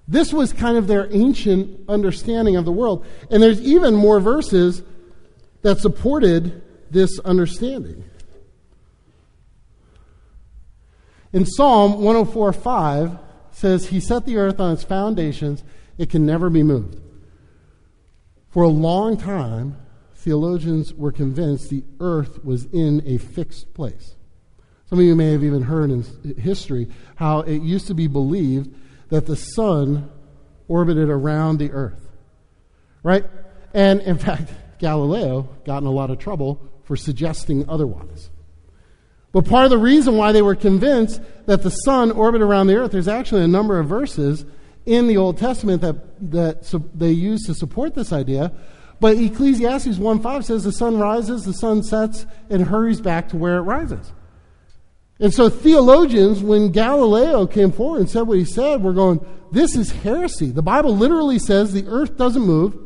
this 0.08 0.32
was 0.32 0.54
kind 0.54 0.78
of 0.78 0.86
their 0.86 1.06
ancient 1.12 1.86
understanding 1.86 2.56
of 2.56 2.64
the 2.64 2.72
world. 2.72 3.04
And 3.30 3.42
there's 3.42 3.60
even 3.60 3.94
more 3.94 4.20
verses 4.20 4.82
that 5.60 5.80
supported 5.80 6.62
this 6.90 7.18
understanding. 7.18 8.04
In 11.32 11.44
Psalm 11.44 11.94
104:5 12.00 13.18
says, 13.50 13.86
He 13.86 14.00
set 14.00 14.24
the 14.24 14.36
earth 14.36 14.60
on 14.60 14.72
its 14.72 14.84
foundations, 14.84 15.62
it 15.98 16.10
can 16.10 16.24
never 16.24 16.48
be 16.48 16.62
moved. 16.62 17.00
For 18.48 18.62
a 18.62 18.68
long 18.68 19.16
time, 19.16 19.76
theologians 20.14 20.94
were 20.94 21.12
convinced 21.12 21.68
the 21.68 21.84
earth 22.00 22.44
was 22.44 22.64
in 22.66 23.02
a 23.04 23.18
fixed 23.18 23.74
place. 23.74 24.14
Some 24.86 24.98
of 24.98 25.04
you 25.04 25.14
may 25.14 25.32
have 25.32 25.44
even 25.44 25.62
heard 25.62 25.90
in 25.90 26.02
history 26.38 26.88
how 27.16 27.40
it 27.40 27.60
used 27.62 27.88
to 27.88 27.94
be 27.94 28.06
believed 28.06 28.74
that 29.10 29.26
the 29.26 29.36
sun 29.36 30.10
orbited 30.66 31.10
around 31.10 31.58
the 31.58 31.72
earth. 31.72 32.08
Right? 33.02 33.24
And 33.74 34.00
in 34.00 34.18
fact, 34.18 34.50
Galileo 34.78 35.48
got 35.64 35.82
in 35.82 35.86
a 35.86 35.92
lot 35.92 36.10
of 36.10 36.18
trouble 36.18 36.60
for 36.84 36.96
suggesting 36.96 37.68
otherwise. 37.68 38.30
But 39.38 39.46
part 39.46 39.66
of 39.66 39.70
the 39.70 39.78
reason 39.78 40.16
why 40.16 40.32
they 40.32 40.42
were 40.42 40.56
convinced 40.56 41.22
that 41.46 41.62
the 41.62 41.70
sun 41.70 42.10
orbited 42.10 42.44
around 42.44 42.66
the 42.66 42.74
earth, 42.74 42.90
there's 42.90 43.06
actually 43.06 43.44
a 43.44 43.46
number 43.46 43.78
of 43.78 43.86
verses 43.86 44.44
in 44.84 45.06
the 45.06 45.16
Old 45.16 45.38
Testament 45.38 45.80
that, 45.80 46.32
that 46.32 46.90
they 46.92 47.12
use 47.12 47.44
to 47.44 47.54
support 47.54 47.94
this 47.94 48.12
idea. 48.12 48.50
But 48.98 49.16
Ecclesiastes 49.16 49.96
1.5 49.96 50.42
says 50.42 50.64
the 50.64 50.72
sun 50.72 50.98
rises, 50.98 51.44
the 51.44 51.52
sun 51.52 51.84
sets, 51.84 52.26
and 52.50 52.64
hurries 52.64 53.00
back 53.00 53.28
to 53.28 53.36
where 53.36 53.58
it 53.58 53.62
rises. 53.62 54.12
And 55.20 55.32
so 55.32 55.48
theologians, 55.48 56.42
when 56.42 56.72
Galileo 56.72 57.46
came 57.46 57.70
forward 57.70 58.00
and 58.00 58.10
said 58.10 58.22
what 58.22 58.38
he 58.38 58.44
said, 58.44 58.82
were 58.82 58.92
going, 58.92 59.24
this 59.52 59.76
is 59.76 59.92
heresy. 59.92 60.50
The 60.50 60.62
Bible 60.62 60.96
literally 60.96 61.38
says 61.38 61.72
the 61.72 61.86
earth 61.86 62.16
doesn't 62.16 62.42
move, 62.42 62.76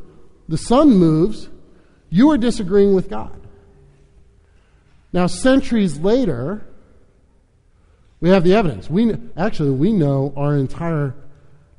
the 0.49 0.59
sun 0.59 0.91
moves. 0.91 1.49
You 2.11 2.31
are 2.31 2.37
disagreeing 2.37 2.95
with 2.95 3.09
God. 3.09 3.42
Now, 5.13 5.27
centuries 5.27 5.99
later, 5.99 6.65
we 8.21 8.31
have 8.31 8.45
the 8.45 8.55
evidence. 8.55 8.89
We, 8.89 9.15
actually, 9.37 9.71
we 9.71 9.93
know 9.93 10.33
our 10.37 10.57
entire 10.57 11.15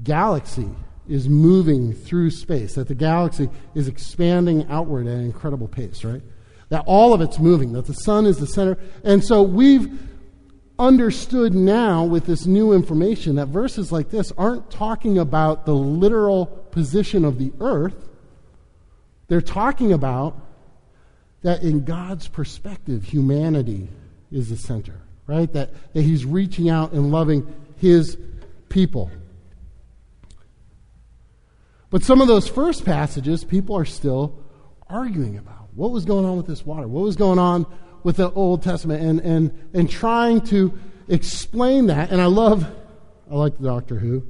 galaxy 0.04 0.70
is 1.08 1.28
moving 1.28 1.94
through 1.94 2.30
space, 2.32 2.76
that 2.76 2.88
the 2.88 2.96
galaxy 2.96 3.50
is 3.76 3.88
expanding 3.88 4.66
outward 4.70 5.08
at 5.08 5.14
an 5.14 5.26
incredible 5.26 5.68
pace, 5.68 6.04
right? 6.04 6.22
That 6.70 6.84
all 6.86 7.14
of 7.14 7.22
it's 7.22 7.40
moving, 7.40 7.74
that 7.74 7.86
the 7.86 7.94
sun 7.94 8.26
is 8.26 8.38
the 8.38 8.48
center. 8.48 8.78
And 9.04 9.24
so 9.24 9.42
we've 9.42 10.00
understood 10.80 11.54
now 11.54 12.04
with 12.04 12.26
this 12.26 12.46
new 12.46 12.74
information 12.74 13.36
that 13.36 13.48
verses 13.48 13.92
like 13.92 14.10
this 14.10 14.32
aren't 14.38 14.72
talking 14.72 15.18
about 15.18 15.66
the 15.66 15.76
literal 15.76 16.46
position 16.46 17.26
of 17.26 17.38
the 17.38 17.52
earth. 17.60 18.10
They're 19.28 19.42
talking 19.42 19.94
about 19.94 20.40
that 21.44 21.62
in 21.62 21.86
God's 21.86 22.28
perspective, 22.28 23.04
humanity 23.04 23.88
is 24.32 24.50
the 24.50 24.58
center, 24.58 25.00
right? 25.28 25.52
That, 25.54 25.72
that 25.94 26.02
He's 26.02 26.26
reaching 26.26 26.70
out 26.70 26.94
and 26.94 27.12
loving 27.12 27.54
His 27.78 28.18
people. 28.70 29.12
But 31.90 32.04
some 32.04 32.22
of 32.22 32.28
those 32.28 32.48
first 32.48 32.86
passages, 32.86 33.44
people 33.44 33.78
are 33.78 33.86
still 33.86 34.44
arguing 34.90 35.38
about. 35.38 35.68
What 35.76 35.92
was 35.92 36.06
going 36.06 36.26
on 36.26 36.38
with 36.38 36.48
this 36.48 36.66
water? 36.66 36.88
What 36.88 37.04
was 37.04 37.16
going 37.16 37.40
on 37.40 37.68
with 38.04 38.18
the 38.18 38.32
Old 38.32 38.64
Testament? 38.64 39.04
And, 39.04 39.20
and, 39.20 39.70
and 39.74 39.90
trying 39.90 40.42
to 40.48 40.78
explain 41.08 41.88
that. 41.88 42.12
And 42.12 42.20
I 42.20 42.26
love, 42.26 42.66
I 43.30 43.36
like 43.36 43.58
the 43.58 43.68
Doctor 43.68 44.00
Who. 44.00 44.26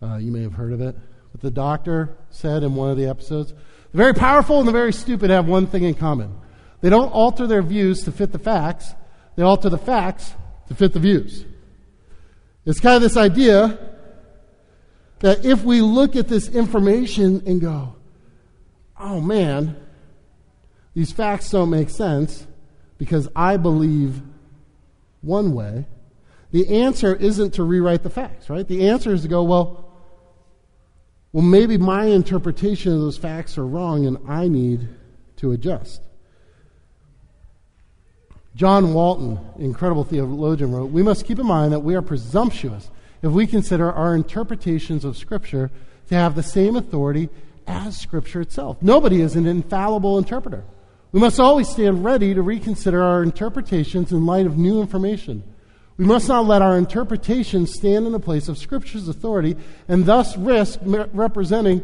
Uh, 0.00 0.16
you 0.16 0.30
may 0.30 0.42
have 0.42 0.52
heard 0.52 0.72
of 0.72 0.80
it. 0.80 0.94
But 1.32 1.40
the 1.40 1.50
doctor 1.50 2.16
said 2.30 2.62
in 2.62 2.74
one 2.74 2.90
of 2.90 2.96
the 2.96 3.06
episodes 3.06 3.52
the 3.92 3.96
very 3.96 4.14
powerful 4.14 4.58
and 4.58 4.68
the 4.68 4.72
very 4.72 4.92
stupid 4.92 5.30
have 5.30 5.46
one 5.46 5.66
thing 5.66 5.84
in 5.84 5.94
common 5.94 6.34
they 6.80 6.90
don't 6.90 7.08
alter 7.08 7.46
their 7.46 7.62
views 7.62 8.04
to 8.04 8.12
fit 8.12 8.32
the 8.32 8.38
facts, 8.38 8.94
they 9.36 9.42
alter 9.42 9.68
the 9.68 9.78
facts 9.78 10.34
to 10.68 10.74
fit 10.74 10.92
the 10.92 11.00
views. 11.00 11.44
It's 12.64 12.80
kind 12.80 12.96
of 12.96 13.02
this 13.02 13.16
idea 13.16 13.78
that 15.20 15.44
if 15.44 15.64
we 15.64 15.80
look 15.80 16.14
at 16.14 16.28
this 16.28 16.48
information 16.48 17.42
and 17.46 17.60
go, 17.60 17.96
oh 18.98 19.20
man, 19.20 19.76
these 20.94 21.10
facts 21.10 21.50
don't 21.50 21.70
make 21.70 21.90
sense 21.90 22.46
because 22.98 23.28
I 23.34 23.56
believe 23.56 24.22
one 25.20 25.54
way, 25.54 25.86
the 26.50 26.82
answer 26.82 27.14
isn't 27.14 27.52
to 27.54 27.62
rewrite 27.62 28.02
the 28.02 28.10
facts, 28.10 28.48
right? 28.48 28.66
The 28.66 28.88
answer 28.88 29.12
is 29.12 29.22
to 29.22 29.28
go, 29.28 29.42
well, 29.42 29.87
well, 31.32 31.44
maybe 31.44 31.76
my 31.76 32.06
interpretation 32.06 32.92
of 32.92 33.00
those 33.00 33.18
facts 33.18 33.58
are 33.58 33.66
wrong 33.66 34.06
and 34.06 34.18
I 34.28 34.48
need 34.48 34.88
to 35.36 35.52
adjust. 35.52 36.00
John 38.54 38.92
Walton, 38.92 39.38
incredible 39.58 40.04
theologian, 40.04 40.72
wrote 40.72 40.90
We 40.90 41.02
must 41.02 41.26
keep 41.26 41.38
in 41.38 41.46
mind 41.46 41.72
that 41.72 41.80
we 41.80 41.94
are 41.94 42.02
presumptuous 42.02 42.90
if 43.22 43.30
we 43.30 43.46
consider 43.46 43.92
our 43.92 44.14
interpretations 44.14 45.04
of 45.04 45.16
Scripture 45.16 45.70
to 46.08 46.14
have 46.14 46.34
the 46.34 46.42
same 46.42 46.74
authority 46.74 47.28
as 47.66 47.96
Scripture 47.96 48.40
itself. 48.40 48.82
Nobody 48.82 49.20
is 49.20 49.36
an 49.36 49.46
infallible 49.46 50.18
interpreter. 50.18 50.64
We 51.12 51.20
must 51.20 51.38
always 51.38 51.68
stand 51.68 52.04
ready 52.04 52.34
to 52.34 52.42
reconsider 52.42 53.02
our 53.02 53.22
interpretations 53.22 54.12
in 54.12 54.26
light 54.26 54.46
of 54.46 54.58
new 54.58 54.80
information. 54.80 55.42
We 55.98 56.04
must 56.04 56.28
not 56.28 56.46
let 56.46 56.62
our 56.62 56.78
interpretations 56.78 57.74
stand 57.74 58.06
in 58.06 58.12
the 58.12 58.20
place 58.20 58.48
of 58.48 58.56
Scripture's 58.56 59.08
authority 59.08 59.56
and 59.88 60.06
thus 60.06 60.36
risk 60.36 60.78
representing, 60.84 61.82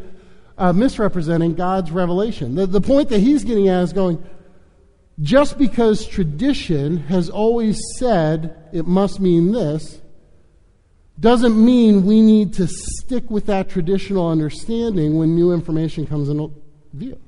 uh, 0.57 0.73
misrepresenting 0.73 1.55
God's 1.55 1.91
revelation. 1.91 2.55
The, 2.55 2.67
the 2.67 2.81
point 2.81 3.09
that 3.09 3.19
he's 3.19 3.43
getting 3.43 3.69
at 3.69 3.83
is 3.83 3.93
going, 3.93 4.25
just 5.21 5.59
because 5.59 6.07
tradition 6.07 6.99
has 6.99 7.29
always 7.29 7.81
said 7.99 8.57
it 8.73 8.87
must 8.87 9.19
mean 9.19 9.51
this, 9.51 10.01
doesn't 11.19 11.63
mean 11.63 12.07
we 12.07 12.23
need 12.23 12.55
to 12.55 12.69
stick 12.69 13.29
with 13.31 13.47
that 13.47 13.69
traditional 13.69 14.29
understanding 14.29 15.17
when 15.19 15.35
new 15.35 15.53
information 15.53 16.07
comes 16.07 16.29
into 16.29 16.53
view. 16.93 17.19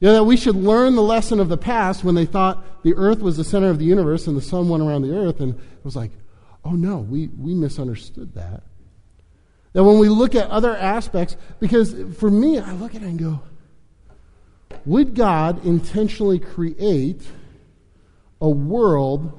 You 0.00 0.08
know, 0.08 0.14
that 0.14 0.24
we 0.24 0.38
should 0.38 0.56
learn 0.56 0.96
the 0.96 1.02
lesson 1.02 1.40
of 1.40 1.50
the 1.50 1.58
past 1.58 2.04
when 2.04 2.14
they 2.14 2.24
thought 2.24 2.82
the 2.82 2.94
earth 2.94 3.20
was 3.20 3.36
the 3.36 3.44
center 3.44 3.68
of 3.68 3.78
the 3.78 3.84
universe 3.84 4.26
and 4.26 4.36
the 4.36 4.42
sun 4.42 4.70
went 4.70 4.82
around 4.82 5.02
the 5.02 5.14
earth, 5.14 5.40
and 5.40 5.54
it 5.54 5.84
was 5.84 5.94
like, 5.94 6.10
oh 6.64 6.72
no, 6.72 6.98
we, 6.98 7.28
we 7.28 7.54
misunderstood 7.54 8.34
that. 8.34 8.62
That 9.74 9.84
when 9.84 9.98
we 9.98 10.08
look 10.08 10.34
at 10.34 10.50
other 10.50 10.74
aspects, 10.74 11.36
because 11.60 11.94
for 12.16 12.30
me, 12.30 12.58
I 12.58 12.72
look 12.72 12.94
at 12.94 13.02
it 13.02 13.06
and 13.06 13.18
go, 13.18 13.42
would 14.86 15.14
God 15.14 15.64
intentionally 15.66 16.38
create 16.38 17.22
a 18.40 18.48
world 18.48 19.38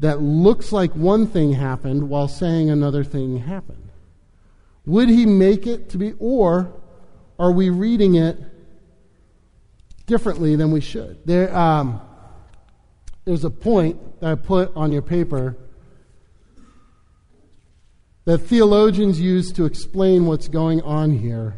that 0.00 0.20
looks 0.20 0.72
like 0.72 0.92
one 0.94 1.28
thing 1.28 1.52
happened 1.52 2.08
while 2.08 2.26
saying 2.26 2.70
another 2.70 3.04
thing 3.04 3.38
happened? 3.38 3.88
Would 4.84 5.08
he 5.08 5.24
make 5.26 5.66
it 5.66 5.90
to 5.90 5.98
be, 5.98 6.14
or 6.18 6.72
are 7.38 7.52
we 7.52 7.70
reading 7.70 8.16
it 8.16 8.36
differently 10.06 10.56
than 10.56 10.70
we 10.70 10.80
should? 10.80 11.18
There, 11.26 11.54
um, 11.56 12.00
there's 13.24 13.44
a 13.44 13.50
point 13.50 14.20
that 14.20 14.30
I 14.30 14.34
put 14.34 14.74
on 14.76 14.92
your 14.92 15.02
paper 15.02 15.56
that 18.24 18.38
theologians 18.38 19.20
use 19.20 19.52
to 19.52 19.64
explain 19.64 20.26
what's 20.26 20.48
going 20.48 20.80
on 20.82 21.12
here 21.18 21.56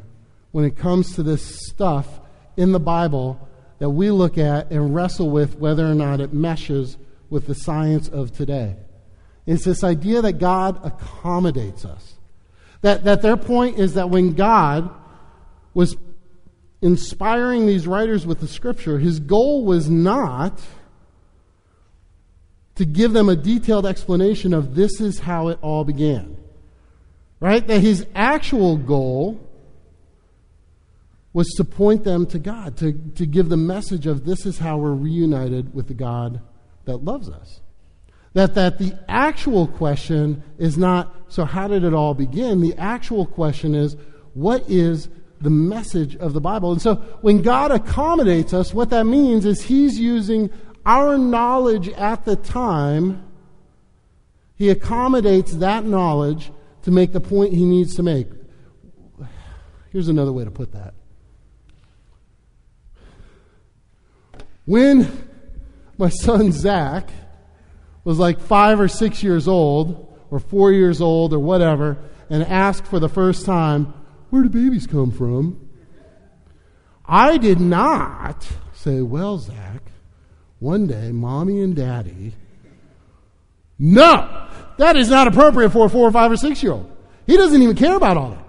when 0.53 0.65
it 0.65 0.77
comes 0.77 1.15
to 1.15 1.23
this 1.23 1.61
stuff 1.69 2.21
in 2.57 2.73
the 2.73 2.81
Bible 2.81 3.49
that 3.79 3.91
we 3.91 4.11
look 4.11 4.39
at 4.39 4.71
and 4.71 4.95
wrestle 4.95 5.31
with 5.31 5.59
whether 5.59 5.87
or 5.87 5.95
not 5.95 6.21
it 6.21 6.33
meshes 6.33 6.97
with 7.29 7.47
the 7.47 7.55
science 7.55 8.09
of 8.09 8.33
today. 8.33 8.77
It's 9.45 9.65
this 9.65 9.85
idea 9.85 10.23
that 10.23 10.35
God 10.35 10.81
accommodates 10.85 11.85
us. 11.85 12.15
That, 12.81 13.05
that 13.05 13.23
their 13.23 13.37
point 13.37 13.79
is 13.79 13.95
that 13.95 14.11
when 14.11 14.33
God 14.33 14.91
was 15.75 15.97
inspiring 16.83 17.67
these 17.67 17.87
writers 17.87 18.27
with 18.27 18.41
the 18.41 18.49
scripture, 18.49 18.99
his 18.99 19.21
goal 19.21 19.65
was 19.65 19.89
not 19.89 20.61
to 22.77 22.85
give 22.85 23.13
them 23.13 23.29
a 23.29 23.37
detailed 23.37 23.87
explanation 23.87 24.53
of 24.53 24.75
this 24.75 25.01
is 25.01 25.21
how 25.21 25.49
it 25.49 25.59
all 25.63 25.85
began. 25.85 26.37
Right? 27.41 27.67
That 27.67 27.81
his 27.81 28.07
actual 28.15 28.77
goal 28.77 29.41
was 31.33 31.49
to 31.57 31.65
point 31.65 32.05
them 32.05 32.27
to 32.27 32.39
God, 32.39 32.79
to, 32.79 32.93
to 33.17 33.27
give 33.27 33.49
the 33.49 33.57
message 33.59 34.07
of 34.07 34.25
this 34.25 34.47
is 34.47 34.59
how 34.59 34.79
we're 34.79 34.95
reunited 34.95 35.75
with 35.75 35.89
the 35.89 35.95
God 35.95 36.41
that 36.87 36.99
loves 36.99 37.29
us. 37.29 37.61
That, 38.33 38.55
that 38.55 38.79
the 38.79 38.99
actual 39.09 39.67
question 39.67 40.43
is 40.59 40.79
not, 40.79 41.15
so 41.29 41.45
how 41.45 41.69
did 41.69 41.85
it 41.85 41.95
all 41.95 42.15
begin? 42.15 42.61
The 42.61 42.75
actual 42.77 43.27
question 43.27 43.75
is, 43.75 43.97
what 44.35 44.69
is 44.69 45.09
the 45.41 45.51
message 45.51 46.17
of 46.17 46.33
the 46.33 46.41
Bible? 46.41 46.73
And 46.73 46.81
so 46.81 46.97
when 47.21 47.43
God 47.43 47.71
accommodates 47.71 48.53
us, 48.53 48.73
what 48.73 48.91
that 48.91 49.05
means 49.05 49.45
is 49.45 49.63
He's 49.63 49.99
using 49.99 50.51
our 50.85 51.19
knowledge 51.19 51.89
at 51.91 52.25
the 52.25 52.37
time, 52.37 53.25
He 54.57 54.71
accommodates 54.71 55.57
that 55.57 55.85
knowledge 55.85 56.51
to 56.83 56.91
make 56.91 57.13
the 57.13 57.21
point 57.21 57.53
He 57.53 57.65
needs 57.65 57.97
to 57.97 58.03
make. 58.03 58.29
Here's 59.91 60.09
another 60.09 60.33
way 60.33 60.45
to 60.45 60.51
put 60.51 60.73
that. 60.73 60.95
When 64.67 65.29
my 65.97 66.09
son 66.09 66.53
Zach 66.53 67.09
was 68.05 68.19
like 68.19 68.41
five 68.41 68.79
or 68.79 68.89
six 68.89 69.23
years 69.23 69.49
old, 69.49 70.03
or 70.31 70.39
four 70.39 70.73
years 70.73 71.01
old, 71.01 71.33
or 71.33 71.39
whatever, 71.39 71.97
and 72.29 72.43
asked 72.43 72.87
for 72.87 72.99
the 72.99 73.09
first 73.09 73.47
time, 73.47 73.95
Where 74.31 74.43
do 74.43 74.49
babies 74.49 74.87
come 74.87 75.11
from? 75.11 75.69
I 77.05 77.39
did 77.39 77.61
not 77.61 78.47
say, 78.73 79.03
Well, 79.03 79.39
Zach, 79.39 79.83
one 80.59 80.87
day 80.87 81.13
mommy 81.13 81.61
and 81.61 81.77
daddy. 81.77 82.35
No! 83.79 84.49
That 84.79 84.97
is 84.97 85.09
not 85.09 85.29
appropriate 85.29 85.71
for 85.71 85.87
a 85.87 85.89
four 85.89 86.09
or 86.09 86.13
five 86.13 86.31
or 86.31 86.37
six 86.37 86.63
year 86.63 86.73
old. 86.73 86.91
He 87.27 87.37
doesn't 87.37 87.61
even 87.61 87.77
care 87.77 87.97
about 87.97 88.17
all 88.17 88.31
that. 88.31 88.45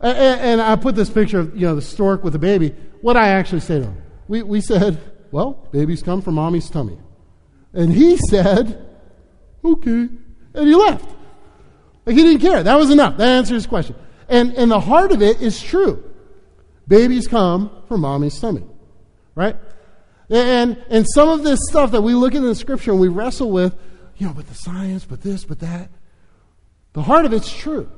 And, 0.00 0.40
and 0.40 0.60
I 0.60 0.76
put 0.76 0.94
this 0.94 1.10
picture 1.10 1.40
of, 1.40 1.54
you 1.54 1.66
know, 1.66 1.74
the 1.74 1.82
stork 1.82 2.22
with 2.22 2.32
the 2.32 2.38
baby. 2.38 2.74
What 3.00 3.16
I 3.16 3.30
actually 3.30 3.60
say 3.60 3.80
to 3.80 3.86
him? 3.86 4.02
We, 4.28 4.42
we 4.42 4.60
said, 4.60 5.00
well, 5.30 5.68
babies 5.72 6.02
come 6.02 6.22
from 6.22 6.34
mommy's 6.34 6.70
tummy. 6.70 6.98
And 7.72 7.92
he 7.92 8.16
said, 8.16 8.86
okay. 9.64 10.08
And 10.54 10.68
he 10.68 10.74
left. 10.74 11.08
Like 12.06 12.16
he 12.16 12.22
didn't 12.22 12.40
care. 12.40 12.62
That 12.62 12.76
was 12.76 12.90
enough. 12.90 13.16
That 13.18 13.28
answered 13.28 13.54
his 13.54 13.66
question. 13.66 13.96
And, 14.28 14.52
and 14.54 14.70
the 14.70 14.80
heart 14.80 15.12
of 15.12 15.22
it 15.22 15.40
is 15.40 15.62
true. 15.62 16.04
Babies 16.86 17.26
come 17.26 17.70
from 17.88 18.02
mommy's 18.02 18.34
stomach, 18.34 18.64
Right? 19.34 19.56
And, 20.30 20.76
and 20.90 21.06
some 21.08 21.28
of 21.28 21.42
this 21.42 21.60
stuff 21.68 21.92
that 21.92 22.02
we 22.02 22.14
look 22.14 22.34
at 22.34 22.38
in 22.38 22.44
the 22.44 22.54
scripture 22.54 22.90
and 22.90 23.00
we 23.00 23.08
wrestle 23.08 23.50
with, 23.50 23.74
you 24.16 24.26
know, 24.26 24.34
but 24.34 24.46
the 24.46 24.54
science, 24.54 25.04
but 25.04 25.22
this, 25.22 25.44
but 25.44 25.60
that, 25.60 25.90
the 26.92 27.02
heart 27.02 27.24
of 27.24 27.32
it's 27.32 27.50
true. 27.50 27.90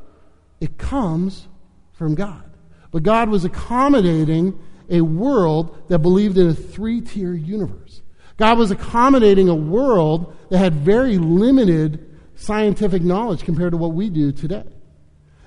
It 0.60 0.78
comes 0.78 1.48
from 1.92 2.14
God. 2.14 2.44
But 2.90 3.02
God 3.02 3.28
was 3.28 3.44
accommodating 3.44 4.58
a 4.88 5.00
world 5.00 5.76
that 5.88 6.00
believed 6.00 6.36
in 6.36 6.48
a 6.48 6.54
three 6.54 7.00
tier 7.00 7.32
universe. 7.32 8.02
God 8.36 8.58
was 8.58 8.70
accommodating 8.70 9.48
a 9.48 9.54
world 9.54 10.36
that 10.50 10.58
had 10.58 10.74
very 10.74 11.18
limited 11.18 12.06
scientific 12.36 13.02
knowledge 13.02 13.44
compared 13.44 13.72
to 13.72 13.76
what 13.76 13.92
we 13.92 14.08
do 14.08 14.32
today. 14.32 14.64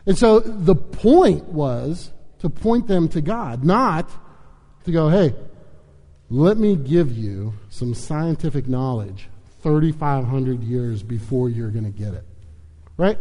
And 0.05 0.17
so 0.17 0.39
the 0.39 0.75
point 0.75 1.45
was 1.45 2.11
to 2.39 2.49
point 2.49 2.87
them 2.87 3.07
to 3.09 3.21
God, 3.21 3.63
not 3.63 4.09
to 4.83 4.91
go, 4.91 5.07
hey, 5.09 5.33
let 6.29 6.57
me 6.57 6.75
give 6.75 7.11
you 7.11 7.53
some 7.69 7.93
scientific 7.93 8.67
knowledge 8.67 9.29
3,500 9.61 10.61
years 10.61 11.03
before 11.03 11.49
you're 11.49 11.69
going 11.69 11.85
to 11.85 11.97
get 11.97 12.13
it. 12.13 12.25
Right? 12.97 13.17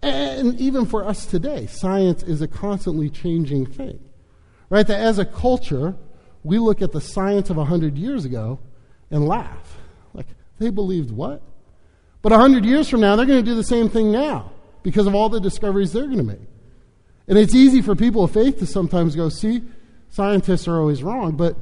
And 0.00 0.58
even 0.58 0.86
for 0.86 1.06
us 1.06 1.26
today, 1.26 1.66
science 1.66 2.22
is 2.22 2.40
a 2.40 2.48
constantly 2.48 3.10
changing 3.10 3.66
thing. 3.66 4.00
Right? 4.70 4.86
That 4.86 5.00
as 5.00 5.18
a 5.18 5.26
culture, 5.26 5.94
we 6.42 6.58
look 6.58 6.80
at 6.80 6.92
the 6.92 7.00
science 7.00 7.50
of 7.50 7.58
100 7.58 7.98
years 7.98 8.24
ago 8.24 8.58
and 9.10 9.28
laugh. 9.28 9.76
Like, 10.14 10.28
they 10.58 10.70
believed 10.70 11.10
what? 11.10 11.42
But 12.22 12.32
100 12.32 12.64
years 12.64 12.88
from 12.88 13.00
now, 13.00 13.16
they're 13.16 13.26
going 13.26 13.44
to 13.44 13.50
do 13.50 13.54
the 13.54 13.62
same 13.62 13.90
thing 13.90 14.10
now 14.10 14.50
because 14.82 15.06
of 15.06 15.14
all 15.14 15.28
the 15.28 15.40
discoveries 15.40 15.92
they're 15.92 16.06
going 16.06 16.18
to 16.18 16.24
make. 16.24 16.48
And 17.28 17.38
it's 17.38 17.54
easy 17.54 17.82
for 17.82 17.94
people 17.94 18.24
of 18.24 18.32
faith 18.32 18.58
to 18.58 18.66
sometimes 18.66 19.14
go, 19.14 19.28
see, 19.28 19.62
scientists 20.10 20.66
are 20.66 20.78
always 20.78 21.02
wrong, 21.02 21.36
but 21.36 21.56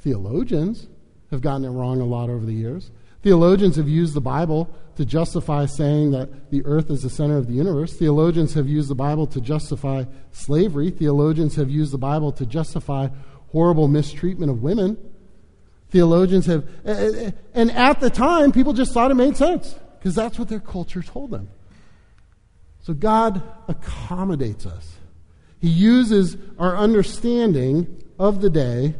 theologians 0.00 0.86
have 1.30 1.40
gotten 1.40 1.64
it 1.64 1.70
wrong 1.70 2.00
a 2.00 2.04
lot 2.04 2.30
over 2.30 2.44
the 2.44 2.52
years. 2.52 2.90
Theologians 3.22 3.76
have 3.76 3.88
used 3.88 4.14
the 4.14 4.20
Bible 4.20 4.70
to 4.96 5.04
justify 5.04 5.66
saying 5.66 6.12
that 6.12 6.50
the 6.50 6.64
earth 6.64 6.90
is 6.90 7.02
the 7.02 7.10
center 7.10 7.36
of 7.36 7.48
the 7.48 7.54
universe. 7.54 7.92
Theologians 7.92 8.54
have 8.54 8.68
used 8.68 8.88
the 8.88 8.94
Bible 8.94 9.26
to 9.28 9.40
justify 9.40 10.04
slavery. 10.30 10.90
Theologians 10.90 11.56
have 11.56 11.70
used 11.70 11.92
the 11.92 11.98
Bible 11.98 12.32
to 12.32 12.46
justify 12.46 13.08
horrible 13.50 13.88
mistreatment 13.88 14.50
of 14.50 14.62
women. 14.62 14.96
Theologians 15.90 16.46
have, 16.46 16.64
and 16.84 17.70
at 17.72 18.00
the 18.00 18.10
time, 18.10 18.52
people 18.52 18.72
just 18.72 18.92
thought 18.92 19.10
it 19.10 19.14
made 19.14 19.36
sense 19.36 19.74
because 19.98 20.14
that's 20.14 20.38
what 20.38 20.48
their 20.48 20.60
culture 20.60 21.02
told 21.02 21.30
them. 21.30 21.48
So 22.86 22.94
God 22.94 23.42
accommodates 23.66 24.64
us. 24.64 24.94
He 25.58 25.68
uses 25.68 26.36
our 26.56 26.76
understanding 26.76 28.00
of 28.16 28.40
the 28.40 28.48
day 28.48 28.94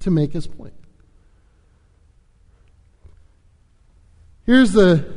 to 0.00 0.10
make 0.10 0.34
his 0.34 0.46
point. 0.46 0.74
Here's 4.44 4.72
the, 4.72 5.10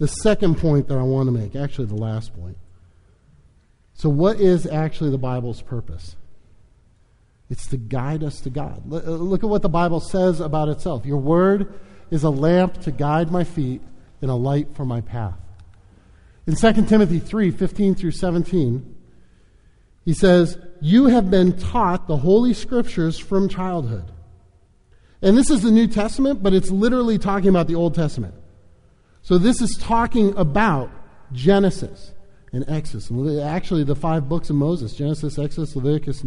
the 0.00 0.08
second 0.08 0.58
point 0.58 0.88
that 0.88 0.98
I 0.98 1.02
want 1.02 1.28
to 1.28 1.32
make, 1.32 1.54
actually, 1.54 1.86
the 1.86 1.94
last 1.94 2.34
point. 2.34 2.58
So, 3.94 4.08
what 4.08 4.40
is 4.40 4.66
actually 4.66 5.10
the 5.10 5.18
Bible's 5.18 5.62
purpose? 5.62 6.16
It's 7.48 7.68
to 7.68 7.76
guide 7.76 8.24
us 8.24 8.40
to 8.40 8.50
God. 8.50 8.82
Uh, 8.90 8.96
look 8.96 9.44
at 9.44 9.48
what 9.48 9.62
the 9.62 9.68
Bible 9.68 10.00
says 10.00 10.40
about 10.40 10.68
itself. 10.68 11.06
Your 11.06 11.18
word 11.18 11.78
is 12.10 12.24
a 12.24 12.30
lamp 12.30 12.80
to 12.82 12.90
guide 12.90 13.30
my 13.30 13.44
feet 13.44 13.82
and 14.20 14.32
a 14.32 14.34
light 14.34 14.74
for 14.74 14.84
my 14.84 15.00
path. 15.00 15.38
In 16.48 16.56
2 16.56 16.86
Timothy 16.86 17.18
3 17.18 17.50
15 17.50 17.94
through 17.94 18.12
17, 18.12 18.96
he 20.06 20.14
says, 20.14 20.56
You 20.80 21.04
have 21.08 21.30
been 21.30 21.58
taught 21.58 22.08
the 22.08 22.16
Holy 22.16 22.54
Scriptures 22.54 23.18
from 23.18 23.50
childhood. 23.50 24.10
And 25.20 25.36
this 25.36 25.50
is 25.50 25.60
the 25.60 25.70
New 25.70 25.86
Testament, 25.86 26.42
but 26.42 26.54
it's 26.54 26.70
literally 26.70 27.18
talking 27.18 27.50
about 27.50 27.66
the 27.66 27.74
Old 27.74 27.94
Testament. 27.94 28.34
So 29.20 29.36
this 29.36 29.60
is 29.60 29.76
talking 29.78 30.34
about 30.38 30.90
Genesis 31.32 32.14
and 32.50 32.64
Exodus. 32.66 33.10
Actually, 33.42 33.84
the 33.84 33.94
five 33.94 34.26
books 34.26 34.48
of 34.48 34.56
Moses 34.56 34.94
Genesis, 34.94 35.38
Exodus, 35.38 35.76
Leviticus, 35.76 36.24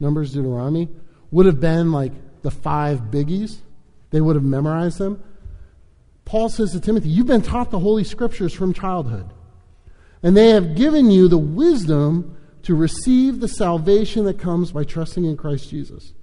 Numbers, 0.00 0.32
Deuteronomy 0.32 0.88
would 1.30 1.46
have 1.46 1.60
been 1.60 1.92
like 1.92 2.10
the 2.42 2.50
five 2.50 3.02
biggies. 3.02 3.58
They 4.10 4.20
would 4.20 4.34
have 4.34 4.44
memorized 4.44 4.98
them. 4.98 5.22
Paul 6.24 6.48
says 6.48 6.72
to 6.72 6.80
Timothy, 6.80 7.10
You've 7.10 7.28
been 7.28 7.40
taught 7.40 7.70
the 7.70 7.78
Holy 7.78 8.02
Scriptures 8.02 8.52
from 8.52 8.72
childhood, 8.72 9.30
and 10.24 10.34
they 10.34 10.48
have 10.48 10.74
given 10.74 11.10
you 11.10 11.28
the 11.28 11.38
wisdom 11.38 12.36
to 12.62 12.74
receive 12.74 13.40
the 13.40 13.46
salvation 13.46 14.24
that 14.24 14.38
comes 14.38 14.72
by 14.72 14.82
trusting 14.82 15.22
in 15.22 15.36
Christ 15.36 15.68
Jesus. 15.68 16.14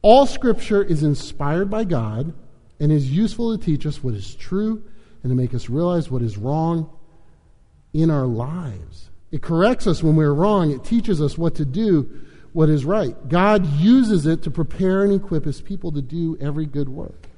All 0.00 0.24
Scripture 0.24 0.82
is 0.82 1.02
inspired 1.02 1.70
by 1.70 1.84
God 1.84 2.32
and 2.80 2.90
is 2.90 3.12
useful 3.12 3.56
to 3.56 3.62
teach 3.62 3.84
us 3.84 4.02
what 4.02 4.14
is 4.14 4.34
true 4.34 4.82
and 5.22 5.30
to 5.30 5.36
make 5.36 5.52
us 5.54 5.68
realize 5.68 6.10
what 6.10 6.22
is 6.22 6.38
wrong 6.38 6.90
in 7.92 8.10
our 8.10 8.26
lives. 8.26 9.10
It 9.30 9.42
corrects 9.42 9.86
us 9.86 10.02
when 10.02 10.16
we're 10.16 10.32
wrong, 10.32 10.70
it 10.70 10.82
teaches 10.82 11.20
us 11.20 11.36
what 11.36 11.54
to 11.56 11.66
do, 11.66 12.22
what 12.54 12.70
is 12.70 12.86
right. 12.86 13.14
God 13.28 13.66
uses 13.66 14.24
it 14.24 14.42
to 14.44 14.50
prepare 14.50 15.04
and 15.04 15.12
equip 15.12 15.44
his 15.44 15.60
people 15.60 15.92
to 15.92 16.02
do 16.02 16.38
every 16.40 16.64
good 16.64 16.88
work. 16.88 17.28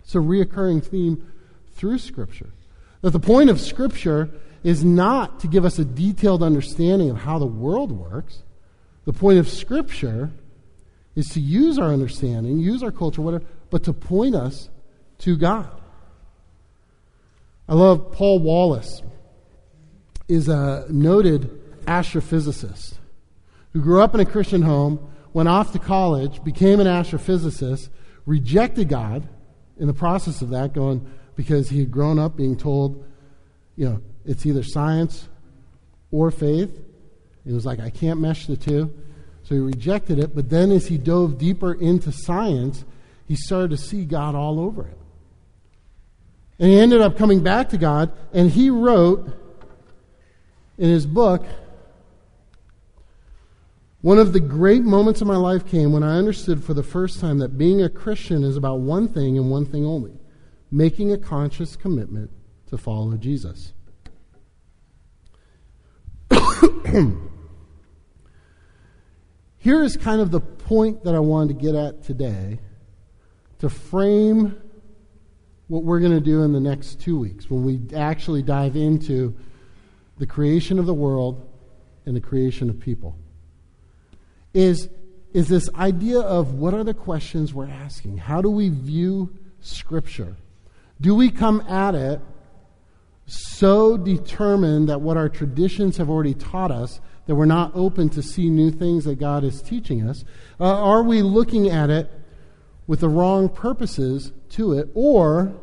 It's 0.00 0.16
a 0.16 0.18
reoccurring 0.18 0.84
theme 0.84 1.32
through 1.74 1.98
Scripture. 1.98 2.50
That 3.02 3.10
the 3.10 3.20
point 3.20 3.50
of 3.50 3.60
Scripture 3.60 4.30
is 4.64 4.84
not 4.84 5.40
to 5.40 5.48
give 5.48 5.64
us 5.64 5.78
a 5.78 5.84
detailed 5.84 6.42
understanding 6.42 7.10
of 7.10 7.18
how 7.18 7.38
the 7.38 7.46
world 7.46 7.92
works. 7.92 8.42
The 9.04 9.12
point 9.12 9.38
of 9.38 9.48
Scripture 9.48 10.30
is 11.14 11.28
to 11.30 11.40
use 11.40 11.78
our 11.78 11.92
understanding, 11.92 12.58
use 12.58 12.82
our 12.82 12.92
culture, 12.92 13.20
whatever, 13.20 13.44
but 13.70 13.82
to 13.84 13.92
point 13.92 14.34
us 14.34 14.68
to 15.18 15.36
God. 15.36 15.70
I 17.68 17.74
love 17.74 18.12
Paul 18.12 18.40
Wallace 18.40 19.02
is 20.28 20.48
a 20.48 20.86
noted 20.88 21.50
astrophysicist 21.84 22.94
who 23.72 23.80
grew 23.80 24.02
up 24.02 24.14
in 24.14 24.20
a 24.20 24.24
Christian 24.24 24.62
home, 24.62 25.10
went 25.32 25.48
off 25.48 25.72
to 25.72 25.78
college, 25.78 26.42
became 26.44 26.80
an 26.80 26.86
astrophysicist, 26.86 27.88
rejected 28.26 28.88
God 28.88 29.28
in 29.78 29.86
the 29.86 29.94
process 29.94 30.42
of 30.42 30.50
that, 30.50 30.74
going 30.74 31.10
because 31.34 31.70
he 31.70 31.80
had 31.80 31.90
grown 31.90 32.18
up 32.18 32.36
being 32.36 32.56
told, 32.56 33.04
you 33.76 33.86
know, 33.86 34.00
it's 34.24 34.46
either 34.46 34.62
science 34.62 35.28
or 36.10 36.30
faith. 36.30 36.80
It 37.44 37.52
was 37.52 37.66
like, 37.66 37.80
I 37.80 37.90
can't 37.90 38.20
mesh 38.20 38.46
the 38.46 38.56
two. 38.56 38.92
So 39.44 39.54
he 39.54 39.60
rejected 39.60 40.18
it. 40.18 40.34
But 40.34 40.50
then 40.50 40.70
as 40.70 40.86
he 40.86 40.98
dove 40.98 41.38
deeper 41.38 41.72
into 41.72 42.12
science, 42.12 42.84
he 43.26 43.36
started 43.36 43.70
to 43.70 43.76
see 43.76 44.04
God 44.04 44.34
all 44.34 44.60
over 44.60 44.82
it. 44.82 44.98
And 46.58 46.70
he 46.70 46.78
ended 46.78 47.00
up 47.00 47.16
coming 47.16 47.42
back 47.42 47.70
to 47.70 47.78
God, 47.78 48.12
and 48.32 48.50
he 48.50 48.70
wrote 48.70 49.32
in 50.78 50.88
his 50.88 51.06
book 51.06 51.44
one 54.02 54.18
of 54.18 54.32
the 54.32 54.40
great 54.40 54.82
moments 54.82 55.20
of 55.20 55.28
my 55.28 55.36
life 55.36 55.66
came 55.66 55.92
when 55.92 56.02
I 56.02 56.18
understood 56.18 56.62
for 56.62 56.74
the 56.74 56.82
first 56.82 57.20
time 57.20 57.38
that 57.38 57.56
being 57.56 57.82
a 57.82 57.88
Christian 57.88 58.42
is 58.42 58.56
about 58.56 58.80
one 58.80 59.08
thing 59.08 59.38
and 59.38 59.50
one 59.50 59.64
thing 59.64 59.86
only 59.86 60.18
making 60.72 61.12
a 61.12 61.18
conscious 61.18 61.76
commitment 61.76 62.30
to 62.68 62.78
follow 62.78 63.16
Jesus. 63.16 63.72
Here 69.58 69.82
is 69.82 69.96
kind 69.96 70.20
of 70.20 70.30
the 70.30 70.40
point 70.40 71.04
that 71.04 71.14
I 71.14 71.20
wanted 71.20 71.58
to 71.58 71.64
get 71.64 71.74
at 71.74 72.02
today 72.02 72.58
to 73.60 73.68
frame 73.68 74.60
what 75.68 75.84
we're 75.84 76.00
going 76.00 76.12
to 76.12 76.20
do 76.20 76.42
in 76.42 76.52
the 76.52 76.60
next 76.60 77.00
two 77.00 77.18
weeks 77.18 77.48
when 77.48 77.64
we 77.64 77.80
actually 77.96 78.42
dive 78.42 78.76
into 78.76 79.34
the 80.18 80.26
creation 80.26 80.78
of 80.78 80.86
the 80.86 80.94
world 80.94 81.48
and 82.04 82.16
the 82.16 82.20
creation 82.20 82.68
of 82.68 82.78
people. 82.78 83.16
Is, 84.52 84.88
is 85.32 85.48
this 85.48 85.70
idea 85.76 86.20
of 86.20 86.54
what 86.54 86.74
are 86.74 86.84
the 86.84 86.92
questions 86.92 87.54
we're 87.54 87.68
asking? 87.68 88.18
How 88.18 88.42
do 88.42 88.50
we 88.50 88.68
view 88.68 89.34
Scripture? 89.60 90.36
Do 91.00 91.14
we 91.14 91.30
come 91.30 91.60
at 91.62 91.94
it 91.94 92.20
so 93.26 93.96
determined 93.96 94.88
that 94.88 95.00
what 95.00 95.16
our 95.16 95.28
traditions 95.28 95.96
have 95.96 96.10
already 96.10 96.34
taught 96.34 96.70
us 96.70 97.00
that 97.26 97.34
we're 97.34 97.44
not 97.44 97.70
open 97.74 98.08
to 98.10 98.22
see 98.22 98.50
new 98.50 98.70
things 98.70 99.04
that 99.04 99.18
God 99.18 99.44
is 99.44 99.62
teaching 99.62 100.06
us? 100.06 100.24
Uh, 100.58 100.64
are 100.64 101.02
we 101.02 101.22
looking 101.22 101.68
at 101.68 101.88
it 101.88 102.10
with 102.86 103.00
the 103.00 103.08
wrong 103.08 103.48
purposes 103.48 104.32
to 104.50 104.72
it? 104.72 104.90
Or 104.94 105.54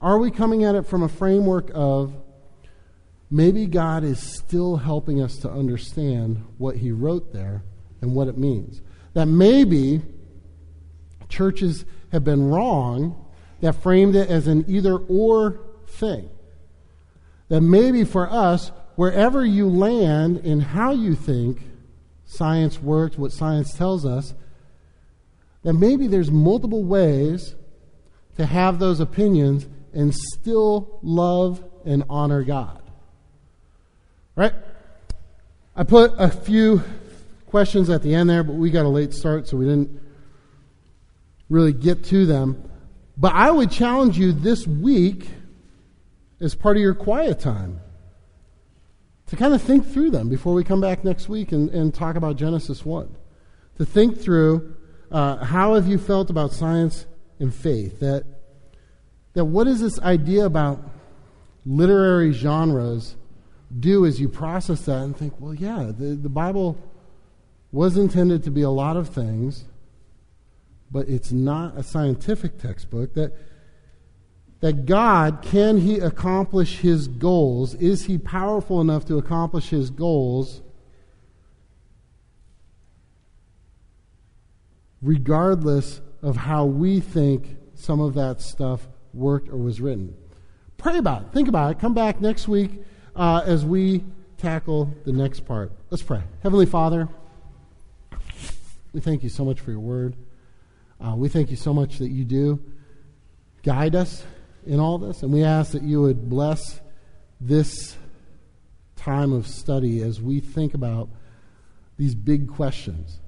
are 0.00 0.18
we 0.18 0.30
coming 0.30 0.64
at 0.64 0.74
it 0.74 0.86
from 0.86 1.02
a 1.02 1.08
framework 1.08 1.70
of 1.74 2.14
maybe 3.30 3.66
God 3.66 4.04
is 4.04 4.20
still 4.20 4.76
helping 4.76 5.20
us 5.20 5.36
to 5.38 5.50
understand 5.50 6.44
what 6.58 6.76
He 6.76 6.92
wrote 6.92 7.32
there 7.32 7.62
and 8.02 8.14
what 8.14 8.28
it 8.28 8.36
means? 8.36 8.82
That 9.14 9.26
maybe 9.26 10.02
churches 11.28 11.84
have 12.12 12.22
been 12.22 12.48
wrong 12.48 13.24
that 13.60 13.74
framed 13.74 14.14
it 14.14 14.28
as 14.28 14.46
an 14.46 14.64
either 14.68 14.96
or 14.96 15.60
thing. 15.86 16.28
That 17.48 17.60
maybe 17.60 18.04
for 18.04 18.30
us, 18.30 18.72
wherever 18.96 19.44
you 19.44 19.68
land 19.68 20.38
in 20.38 20.60
how 20.60 20.92
you 20.92 21.14
think 21.14 21.62
science 22.24 22.80
works, 22.80 23.16
what 23.16 23.32
science 23.32 23.72
tells 23.72 24.04
us, 24.04 24.34
that 25.62 25.74
maybe 25.74 26.06
there's 26.06 26.30
multiple 26.30 26.84
ways 26.84 27.54
to 28.36 28.46
have 28.46 28.78
those 28.78 29.00
opinions 29.00 29.66
and 29.92 30.14
still 30.14 30.98
love 31.02 31.64
and 31.84 32.04
honor 32.10 32.42
God. 32.42 32.82
Right? 34.34 34.52
I 35.74 35.84
put 35.84 36.12
a 36.18 36.28
few 36.28 36.82
questions 37.46 37.90
at 37.90 38.02
the 38.02 38.14
end 38.14 38.28
there, 38.28 38.42
but 38.42 38.54
we 38.54 38.70
got 38.70 38.84
a 38.84 38.88
late 38.88 39.14
start, 39.14 39.48
so 39.48 39.56
we 39.56 39.64
didn't 39.64 40.00
really 41.48 41.72
get 41.72 42.04
to 42.06 42.26
them. 42.26 42.70
But 43.16 43.34
I 43.34 43.50
would 43.50 43.70
challenge 43.70 44.18
you 44.18 44.32
this 44.32 44.66
week, 44.66 45.28
as 46.40 46.54
part 46.54 46.76
of 46.76 46.82
your 46.82 46.94
quiet 46.94 47.40
time, 47.40 47.80
to 49.26 49.36
kind 49.36 49.54
of 49.54 49.62
think 49.62 49.86
through 49.86 50.10
them 50.10 50.28
before 50.28 50.54
we 50.54 50.62
come 50.62 50.80
back 50.80 51.04
next 51.04 51.28
week 51.28 51.52
and, 51.52 51.70
and 51.70 51.92
talk 51.92 52.16
about 52.16 52.36
Genesis 52.36 52.84
1. 52.84 53.16
To 53.78 53.84
think 53.84 54.20
through 54.20 54.76
uh, 55.10 55.44
how 55.44 55.74
have 55.74 55.88
you 55.88 55.98
felt 55.98 56.30
about 56.30 56.52
science 56.52 57.06
and 57.40 57.54
faith? 57.54 58.00
That, 58.00 58.24
that 59.34 59.44
what 59.44 59.64
does 59.64 59.80
this 59.80 59.98
idea 60.00 60.46
about 60.46 60.80
literary 61.64 62.32
genres 62.32 63.16
do 63.80 64.06
as 64.06 64.20
you 64.20 64.28
process 64.28 64.82
that 64.82 65.02
and 65.02 65.16
think, 65.16 65.34
well, 65.40 65.54
yeah, 65.54 65.90
the, 65.96 66.14
the 66.14 66.28
Bible 66.28 66.78
was 67.72 67.96
intended 67.96 68.44
to 68.44 68.50
be 68.50 68.62
a 68.62 68.70
lot 68.70 68.96
of 68.96 69.08
things 69.08 69.64
but 70.90 71.08
it's 71.08 71.32
not 71.32 71.76
a 71.76 71.82
scientific 71.82 72.58
textbook 72.58 73.14
that 73.14 73.32
that 74.60 74.86
God 74.86 75.42
can 75.42 75.78
he 75.78 75.98
accomplish 75.98 76.78
his 76.78 77.08
goals? 77.08 77.74
Is 77.74 78.04
he 78.04 78.18
powerful 78.18 78.80
enough 78.80 79.04
to 79.06 79.18
accomplish 79.18 79.68
his 79.68 79.90
goals 79.90 80.62
regardless 85.02 86.00
of 86.22 86.36
how 86.36 86.64
we 86.64 87.00
think 87.00 87.56
some 87.74 88.00
of 88.00 88.14
that 88.14 88.40
stuff 88.40 88.88
worked 89.12 89.48
or 89.48 89.56
was 89.56 89.80
written? 89.80 90.16
Pray 90.78 90.98
about 90.98 91.22
it. 91.22 91.32
Think 91.32 91.48
about 91.48 91.72
it. 91.72 91.78
Come 91.78 91.94
back 91.94 92.20
next 92.20 92.48
week 92.48 92.82
uh, 93.14 93.42
as 93.44 93.64
we 93.64 94.04
tackle 94.38 94.94
the 95.04 95.12
next 95.12 95.40
part. 95.40 95.72
Let's 95.90 96.02
pray. 96.02 96.22
Heavenly 96.42 96.66
father 96.66 97.08
we 98.96 99.02
thank 99.02 99.22
you 99.22 99.28
so 99.28 99.44
much 99.44 99.60
for 99.60 99.70
your 99.70 99.80
word. 99.80 100.16
Uh, 100.98 101.14
we 101.14 101.28
thank 101.28 101.50
you 101.50 101.56
so 101.56 101.74
much 101.74 101.98
that 101.98 102.08
you 102.08 102.24
do 102.24 102.58
guide 103.62 103.94
us 103.94 104.24
in 104.66 104.80
all 104.80 104.98
this, 104.98 105.22
and 105.22 105.32
we 105.32 105.44
ask 105.44 105.72
that 105.72 105.82
you 105.82 106.02
would 106.02 106.28
bless 106.28 106.80
this 107.40 107.96
time 108.96 109.32
of 109.32 109.46
study 109.46 110.02
as 110.02 110.20
we 110.20 110.40
think 110.40 110.74
about 110.74 111.08
these 111.96 112.14
big 112.14 112.48
questions 112.48 113.20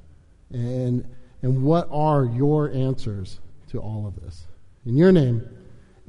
and, 0.50 1.06
and 1.42 1.62
what 1.62 1.88
are 1.90 2.24
your 2.24 2.70
answers 2.72 3.40
to 3.68 3.78
all 3.78 4.06
of 4.06 4.20
this. 4.20 4.46
In 4.84 4.96
your 4.96 5.12
name, 5.12 5.48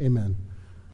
amen. 0.01 0.35